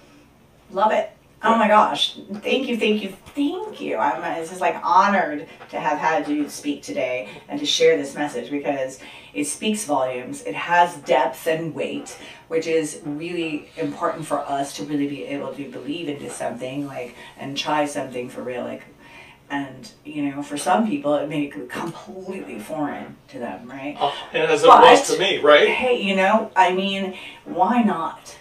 Love 0.71 0.91
it. 0.91 1.11
Oh 1.41 1.55
my 1.55 1.67
gosh. 1.69 2.17
Thank 2.41 2.67
you, 2.67 2.75
thank 2.77 3.01
you, 3.01 3.13
thank 3.27 3.79
you. 3.79 3.97
I'm 3.97 4.21
uh, 4.21 4.39
it's 4.41 4.49
just 4.49 4.59
like 4.59 4.75
honored 4.83 5.47
to 5.69 5.79
have 5.79 5.97
had 5.97 6.27
you 6.27 6.49
speak 6.49 6.83
today 6.83 7.29
and 7.47 7.57
to 7.59 7.65
share 7.65 7.95
this 7.95 8.13
message 8.13 8.51
because 8.51 8.99
it 9.33 9.45
speaks 9.45 9.85
volumes. 9.85 10.41
It 10.43 10.55
has 10.55 10.97
depth 10.97 11.47
and 11.47 11.73
weight, 11.73 12.17
which 12.49 12.67
is 12.67 12.99
really 13.05 13.69
important 13.77 14.25
for 14.25 14.39
us 14.39 14.75
to 14.77 14.83
really 14.83 15.07
be 15.07 15.23
able 15.25 15.53
to 15.53 15.69
believe 15.71 16.09
into 16.09 16.29
something 16.29 16.85
like 16.87 17.15
and 17.37 17.57
try 17.57 17.85
something 17.85 18.29
for 18.29 18.41
real 18.43 18.63
like 18.63 18.83
and 19.51 19.91
you 20.05 20.21
know 20.29 20.43
for 20.43 20.57
some 20.57 20.87
people 20.87 21.15
it 21.15 21.27
may 21.27 21.47
be 21.47 21.63
completely 21.69 22.59
foreign 22.59 23.15
to 23.27 23.39
them 23.39 23.67
right 23.67 23.95
Uh, 23.99 24.11
and 24.31 24.43
as 24.51 24.63
it 24.63 24.67
was 24.67 25.11
to 25.11 25.17
me, 25.19 25.39
right? 25.39 25.67
hey 25.69 25.99
you 25.99 26.15
know 26.15 26.51
i 26.55 26.71
mean 26.71 27.17
why 27.45 27.81
not 27.81 28.37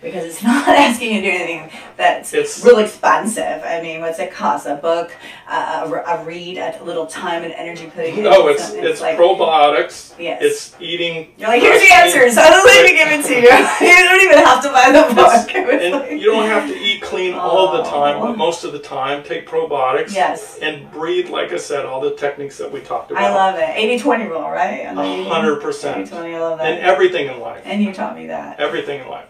because 0.00 0.24
it's 0.24 0.42
not 0.50 0.68
asking 0.68 1.14
you 1.14 1.20
to 1.22 1.30
do 1.30 1.36
anything 1.36 1.70
that's 1.96 2.32
It's- 2.32 2.64
real 2.64 2.78
expensive 2.78 3.62
i 3.64 3.80
mean 3.82 4.00
what's 4.00 4.18
it 4.18 4.30
cost 4.32 4.66
a 4.66 4.76
book 4.76 5.10
uh, 5.48 5.88
a, 6.06 6.12
a 6.20 6.24
read 6.24 6.58
a 6.58 6.78
little 6.84 7.06
time 7.06 7.42
and 7.42 7.52
energy 7.54 7.86
putting 7.94 8.18
in 8.18 8.24
No, 8.24 8.48
it's 8.48 8.64
something. 8.64 8.84
it's 8.84 9.00
probiotics. 9.00 10.14
Yes. 10.18 10.42
It's 10.42 10.76
eating. 10.80 11.32
you're 11.38 11.48
like 11.48 11.62
here's 11.62 11.80
the 11.82 11.92
answers 11.94 12.34
so 12.34 12.40
let 12.42 12.84
me 12.84 12.96
give 12.96 13.08
it 13.08 13.24
to 13.26 13.34
you 13.34 13.88
you 13.88 14.04
don't 14.04 14.20
even 14.22 14.38
have 14.44 14.62
to 14.62 14.68
buy 14.70 14.90
the 14.92 15.14
book 15.14 15.54
And 15.54 15.92
like- 15.94 16.10
you 16.12 16.26
don't 16.26 16.46
have 16.46 16.68
to 16.68 16.76
eat 16.76 17.02
clean 17.02 17.34
all 17.34 17.76
the 17.76 17.82
time, 17.84 18.16
Oh. 18.18 18.26
but 18.28 18.36
most 18.36 18.64
of 18.64 18.72
the 18.72 18.78
time, 18.78 19.22
take 19.22 19.46
probiotics. 19.48 20.12
Yes. 20.14 20.58
And 20.60 20.90
breathe, 20.90 21.28
like 21.30 21.52
I 21.52 21.56
said, 21.56 21.86
all 21.86 22.00
the 22.00 22.10
techniques 22.16 22.58
that 22.58 22.70
we 22.70 22.80
talked 22.80 23.10
about. 23.10 23.22
i 23.22 23.32
love 23.34 23.54
it 23.58 24.00
80-20 24.02 24.28
rule 24.28 24.42
right 24.42 24.86
I 24.86 24.92
know 24.94 25.02
A 25.02 25.24
hundred 25.24 25.62
percent. 25.62 26.08
80-20 26.10 26.34
i 26.34 26.40
love 26.40 26.58
that 26.58 26.66
And 26.66 26.80
everything 26.80 27.28
in 27.28 27.40
life. 27.40 27.62
and 27.64 27.82
you 27.82 27.92
taught 27.92 28.16
me 28.16 28.26
that 28.26 28.58
Everything 28.60 29.00
in 29.00 29.08
life. 29.08 29.26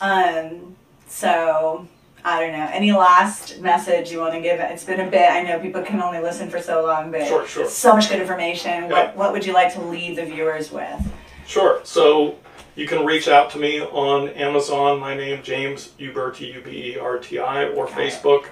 Um, 0.00 0.76
so 1.08 1.86
I 2.24 2.40
don't 2.40 2.52
know. 2.52 2.68
Any 2.72 2.92
last 2.92 3.60
message 3.60 4.10
you 4.10 4.18
want 4.20 4.34
to 4.34 4.40
give? 4.40 4.60
It's 4.60 4.84
been 4.84 5.00
a 5.00 5.10
bit. 5.10 5.30
I 5.30 5.42
know 5.42 5.58
people 5.58 5.82
can 5.82 6.00
only 6.02 6.20
listen 6.20 6.48
for 6.50 6.60
so 6.60 6.84
long, 6.84 7.10
but 7.10 7.26
Sure, 7.26 7.46
sure. 7.46 7.68
so 7.68 7.94
much 7.94 8.08
good 8.08 8.20
information. 8.20 8.84
Yeah. 8.84 8.88
What 8.90 9.16
What 9.16 9.32
would 9.32 9.46
you 9.46 9.52
like 9.52 9.72
to 9.74 9.80
leave 9.82 10.16
the 10.16 10.24
viewers 10.24 10.70
with? 10.70 11.00
Sure. 11.46 11.80
So 11.84 12.36
you 12.76 12.86
can 12.86 13.04
reach 13.04 13.26
out 13.28 13.50
to 13.50 13.58
me 13.58 13.80
on 13.80 14.28
Amazon. 14.30 15.00
My 15.00 15.14
name 15.14 15.42
James 15.42 15.90
Uberti 15.98 16.54
U 16.54 16.60
B 16.62 16.94
E 16.94 16.98
R 16.98 17.18
T 17.18 17.38
I 17.38 17.64
or 17.66 17.86
Got. 17.86 17.94
Facebook. 17.96 18.44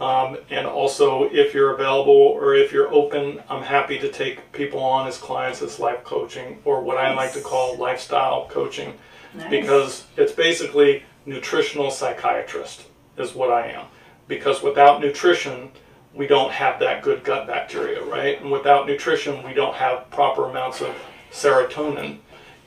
Um, 0.00 0.36
and 0.50 0.66
also, 0.66 1.30
if 1.32 1.54
you're 1.54 1.72
available 1.72 2.12
or 2.12 2.54
if 2.56 2.72
you're 2.72 2.92
open, 2.92 3.40
I'm 3.48 3.62
happy 3.62 3.96
to 4.00 4.10
take 4.10 4.50
people 4.50 4.80
on 4.80 5.06
as 5.06 5.16
clients 5.18 5.62
as 5.62 5.78
life 5.78 6.02
coaching 6.02 6.58
or 6.64 6.80
what 6.80 6.96
I 6.98 7.14
like 7.14 7.32
to 7.34 7.40
call 7.40 7.76
lifestyle 7.78 8.48
coaching. 8.48 8.94
Nice. 9.36 9.50
because 9.50 10.04
it's 10.16 10.32
basically 10.32 11.02
nutritional 11.26 11.90
psychiatrist 11.90 12.84
is 13.16 13.34
what 13.34 13.50
I 13.50 13.68
am. 13.68 13.86
Because 14.28 14.62
without 14.62 15.00
nutrition, 15.00 15.70
we 16.14 16.26
don't 16.26 16.50
have 16.52 16.78
that 16.80 17.02
good 17.02 17.24
gut 17.24 17.46
bacteria, 17.46 18.02
right? 18.04 18.40
And 18.40 18.50
without 18.50 18.86
nutrition, 18.86 19.42
we 19.42 19.52
don't 19.52 19.74
have 19.74 20.08
proper 20.10 20.48
amounts 20.48 20.80
of 20.80 20.94
serotonin. 21.32 22.18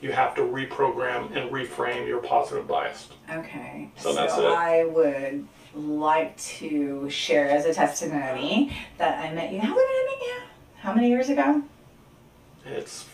You 0.02 0.12
have 0.12 0.36
to 0.36 0.42
reprogram 0.42 1.36
and 1.36 1.50
reframe 1.52 2.08
your 2.08 2.20
positive 2.20 2.68
bias. 2.68 3.10
Okay. 3.32 3.90
So 3.98 4.14
that's 4.14 4.38
it. 4.38 4.46
I 4.46 4.86
would 4.86 5.48
like 5.74 6.38
to 6.38 7.10
share 7.10 7.50
as 7.50 7.66
a 7.66 7.74
testimony 7.74 8.76
that 8.98 9.20
I 9.24 9.34
met 9.34 9.52
you. 9.52 9.60
How 9.60 9.74
did 9.74 9.80
I 9.80 10.16
meet 10.20 10.28
you? 10.28 10.42
How 10.80 10.94
many 10.94 11.10
years 11.10 11.30
ago? 11.30 11.64
It's 12.66 13.06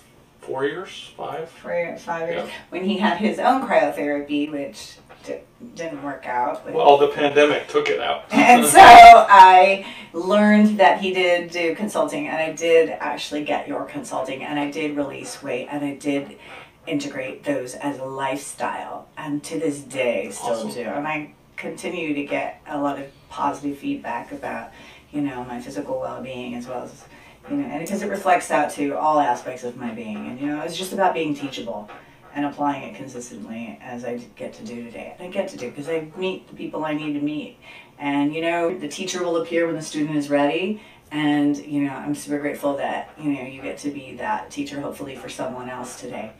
four 0.43 0.65
years, 0.65 1.11
five. 1.17 1.49
For 1.49 1.95
five 1.97 2.29
years. 2.29 2.47
Yeah. 2.47 2.53
When 2.69 2.83
he 2.83 2.97
had 2.97 3.17
his 3.17 3.39
own 3.39 3.61
cryotherapy, 3.67 4.51
which 4.51 4.97
di- 5.25 5.41
didn't 5.75 6.03
work 6.03 6.25
out. 6.25 6.69
Well, 6.71 6.97
the 6.97 7.07
pandemic 7.07 7.67
took 7.67 7.89
it 7.89 7.99
out. 7.99 8.25
And 8.31 8.65
so 8.65 8.79
I 8.81 9.85
learned 10.13 10.79
that 10.79 10.99
he 11.01 11.13
did 11.13 11.49
do 11.51 11.75
consulting, 11.75 12.27
and 12.27 12.37
I 12.37 12.51
did 12.51 12.89
actually 12.89 13.43
get 13.43 13.67
your 13.67 13.85
consulting, 13.85 14.43
and 14.43 14.59
I 14.59 14.69
did 14.69 14.95
release 14.97 15.41
weight, 15.41 15.67
and 15.71 15.83
I 15.83 15.95
did 15.95 16.37
integrate 16.85 17.43
those 17.45 17.75
as 17.75 17.97
a 17.99 18.03
lifestyle, 18.05 19.07
and 19.17 19.41
to 19.45 19.57
this 19.59 19.79
day 19.79 20.29
still 20.31 20.53
Awesome. 20.67 20.71
do. 20.73 20.81
And 20.81 21.07
I 21.07 21.33
continue 21.55 22.13
to 22.13 22.23
get 22.25 22.61
a 22.67 22.77
lot 22.77 22.99
of 22.99 23.05
positive 23.29 23.77
feedback 23.77 24.31
about, 24.33 24.71
you 25.11 25.21
know, 25.21 25.43
my 25.45 25.61
physical 25.61 25.99
well-being 25.99 26.55
as 26.55 26.67
well 26.67 26.83
as, 26.83 27.05
you 27.49 27.57
know, 27.57 27.65
and 27.65 27.81
because 27.85 28.01
it 28.01 28.09
reflects 28.09 28.51
out 28.51 28.71
to 28.71 28.97
all 28.97 29.19
aspects 29.19 29.63
of 29.63 29.75
my 29.77 29.91
being, 29.91 30.17
and 30.27 30.39
you 30.39 30.47
know, 30.47 30.61
it's 30.61 30.77
just 30.77 30.93
about 30.93 31.13
being 31.13 31.33
teachable 31.35 31.89
and 32.35 32.45
applying 32.45 32.83
it 32.83 32.95
consistently 32.95 33.77
as 33.81 34.03
I 34.05 34.17
get 34.35 34.53
to 34.53 34.63
do 34.65 34.83
today. 34.83 35.15
And 35.19 35.27
I 35.27 35.31
get 35.31 35.49
to 35.49 35.57
do 35.57 35.69
because 35.69 35.87
I 35.89 36.07
meet 36.15 36.47
the 36.47 36.55
people 36.55 36.83
I 36.83 36.93
need 36.93 37.13
to 37.13 37.21
meet. 37.21 37.57
And 37.99 38.33
you 38.33 38.41
know, 38.41 38.77
the 38.77 38.87
teacher 38.87 39.23
will 39.23 39.37
appear 39.37 39.67
when 39.67 39.75
the 39.75 39.81
student 39.81 40.15
is 40.15 40.29
ready. 40.29 40.81
And 41.11 41.55
you 41.57 41.83
know, 41.83 41.93
I'm 41.93 42.15
super 42.15 42.39
grateful 42.39 42.77
that 42.77 43.11
you 43.19 43.33
know 43.33 43.43
you 43.43 43.61
get 43.61 43.77
to 43.79 43.91
be 43.91 44.15
that 44.15 44.49
teacher, 44.49 44.81
hopefully 44.81 45.15
for 45.15 45.29
someone 45.29 45.69
else 45.69 45.99
today, 46.01 46.31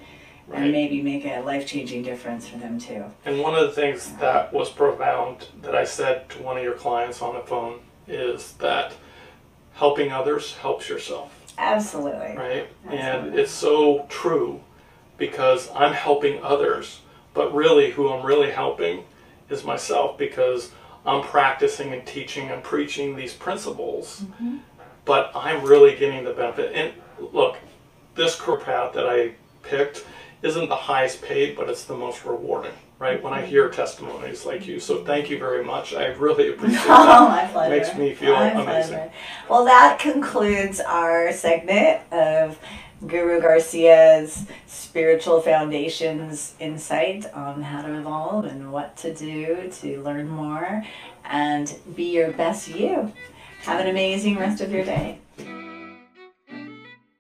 Right. 0.48 0.63
and 0.63 0.72
maybe 0.72 1.02
make 1.02 1.26
a 1.26 1.42
life 1.42 1.68
changing 1.68 2.02
difference 2.04 2.48
for 2.48 2.58
them 2.58 2.80
too. 2.80 3.06
And 3.24 3.39
one 3.39 3.54
of 3.54 3.62
the 3.62 3.72
things 3.72 4.12
that 4.13 4.52
was 4.52 4.70
profound 4.72 5.48
that 5.62 5.76
I 5.76 5.84
said 5.84 6.28
to 6.32 6.42
one 6.42 6.58
of 6.58 6.63
your 6.63 6.74
clients 6.74 7.22
on 7.22 7.36
the 7.36 7.42
phone 7.42 7.82
is 8.08 8.54
that 8.54 8.94
helping 9.74 10.12
others 10.12 10.56
helps 10.58 10.88
yourself, 10.90 11.34
Absolutely. 11.58 12.36
right? 12.38 12.68
And 12.90 13.36
it's 13.36 13.52
so 13.52 14.06
true 14.10 14.62
because 15.18 15.70
I'm 15.76 15.94
helping 15.94 16.42
others, 16.44 17.02
but 17.34 17.54
really 17.54 17.92
who 17.92 18.10
I'm 18.10 18.26
really 18.26 18.52
helping 18.52 19.06
is 19.50 19.64
myself 19.64 20.18
because 20.18 20.72
I'm 21.06 21.22
practicing 21.24 21.92
and 21.94 22.06
teaching 22.06 22.50
and 22.50 22.64
preaching 22.64 23.16
these 23.16 23.34
principles, 23.34 24.22
Mm-hmm. 24.22 24.58
but 25.06 25.32
I'm 25.36 25.64
really 25.64 25.96
getting 25.96 26.24
the 26.24 26.34
benefit. 26.34 26.74
And 26.76 26.94
look, 27.34 27.58
this 28.16 28.36
career 28.36 28.60
path 28.60 28.94
that 28.94 29.08
I 29.08 29.34
picked 29.64 30.06
isn't 30.42 30.70
the 30.70 30.76
highest 30.76 31.22
paid, 31.22 31.56
but 31.56 31.70
it's 31.70 31.86
the 31.86 31.96
most 31.96 32.26
rewarding, 32.26 32.74
right? 33.00 33.22
When 33.22 33.34
I 33.34 33.46
hear 33.46 33.70
testimonies 33.70 34.46
like 34.46 34.66
you. 34.68 34.80
So 34.80 35.04
thank 35.04 35.30
you 35.30 35.38
very 35.38 35.64
much. 35.64 35.94
I 35.94 36.08
really 36.08 36.50
appreciate 36.54 36.82
Oh, 36.88 37.28
that. 37.28 37.30
my 37.46 37.52
pleasure. 37.52 37.74
It 37.74 37.78
makes 37.78 37.98
me 37.98 38.14
feel 38.14 38.34
My 38.34 38.50
amazing. 38.52 38.66
pleasure. 38.66 39.12
Well, 39.50 39.66
that 39.66 40.00
concludes 40.00 40.80
our 40.80 41.32
segment 41.32 42.02
of 42.14 42.58
Guru 43.06 43.42
Garcia's 43.42 44.46
spiritual 44.66 45.42
foundations 45.42 46.54
insight 46.60 47.32
on 47.34 47.62
how 47.62 47.82
to 47.82 47.94
evolve 48.00 48.46
and 48.46 48.72
what 48.72 48.96
to 48.98 49.14
do 49.14 49.70
to 49.82 50.02
learn 50.02 50.30
more 50.30 50.86
and 51.26 51.74
be 51.96 52.12
your 52.16 52.32
best 52.32 52.70
you. 52.70 53.12
Have 53.64 53.80
an 53.82 53.88
amazing 53.88 54.38
rest 54.38 54.62
of 54.62 54.72
your 54.72 54.86
day. 54.86 55.20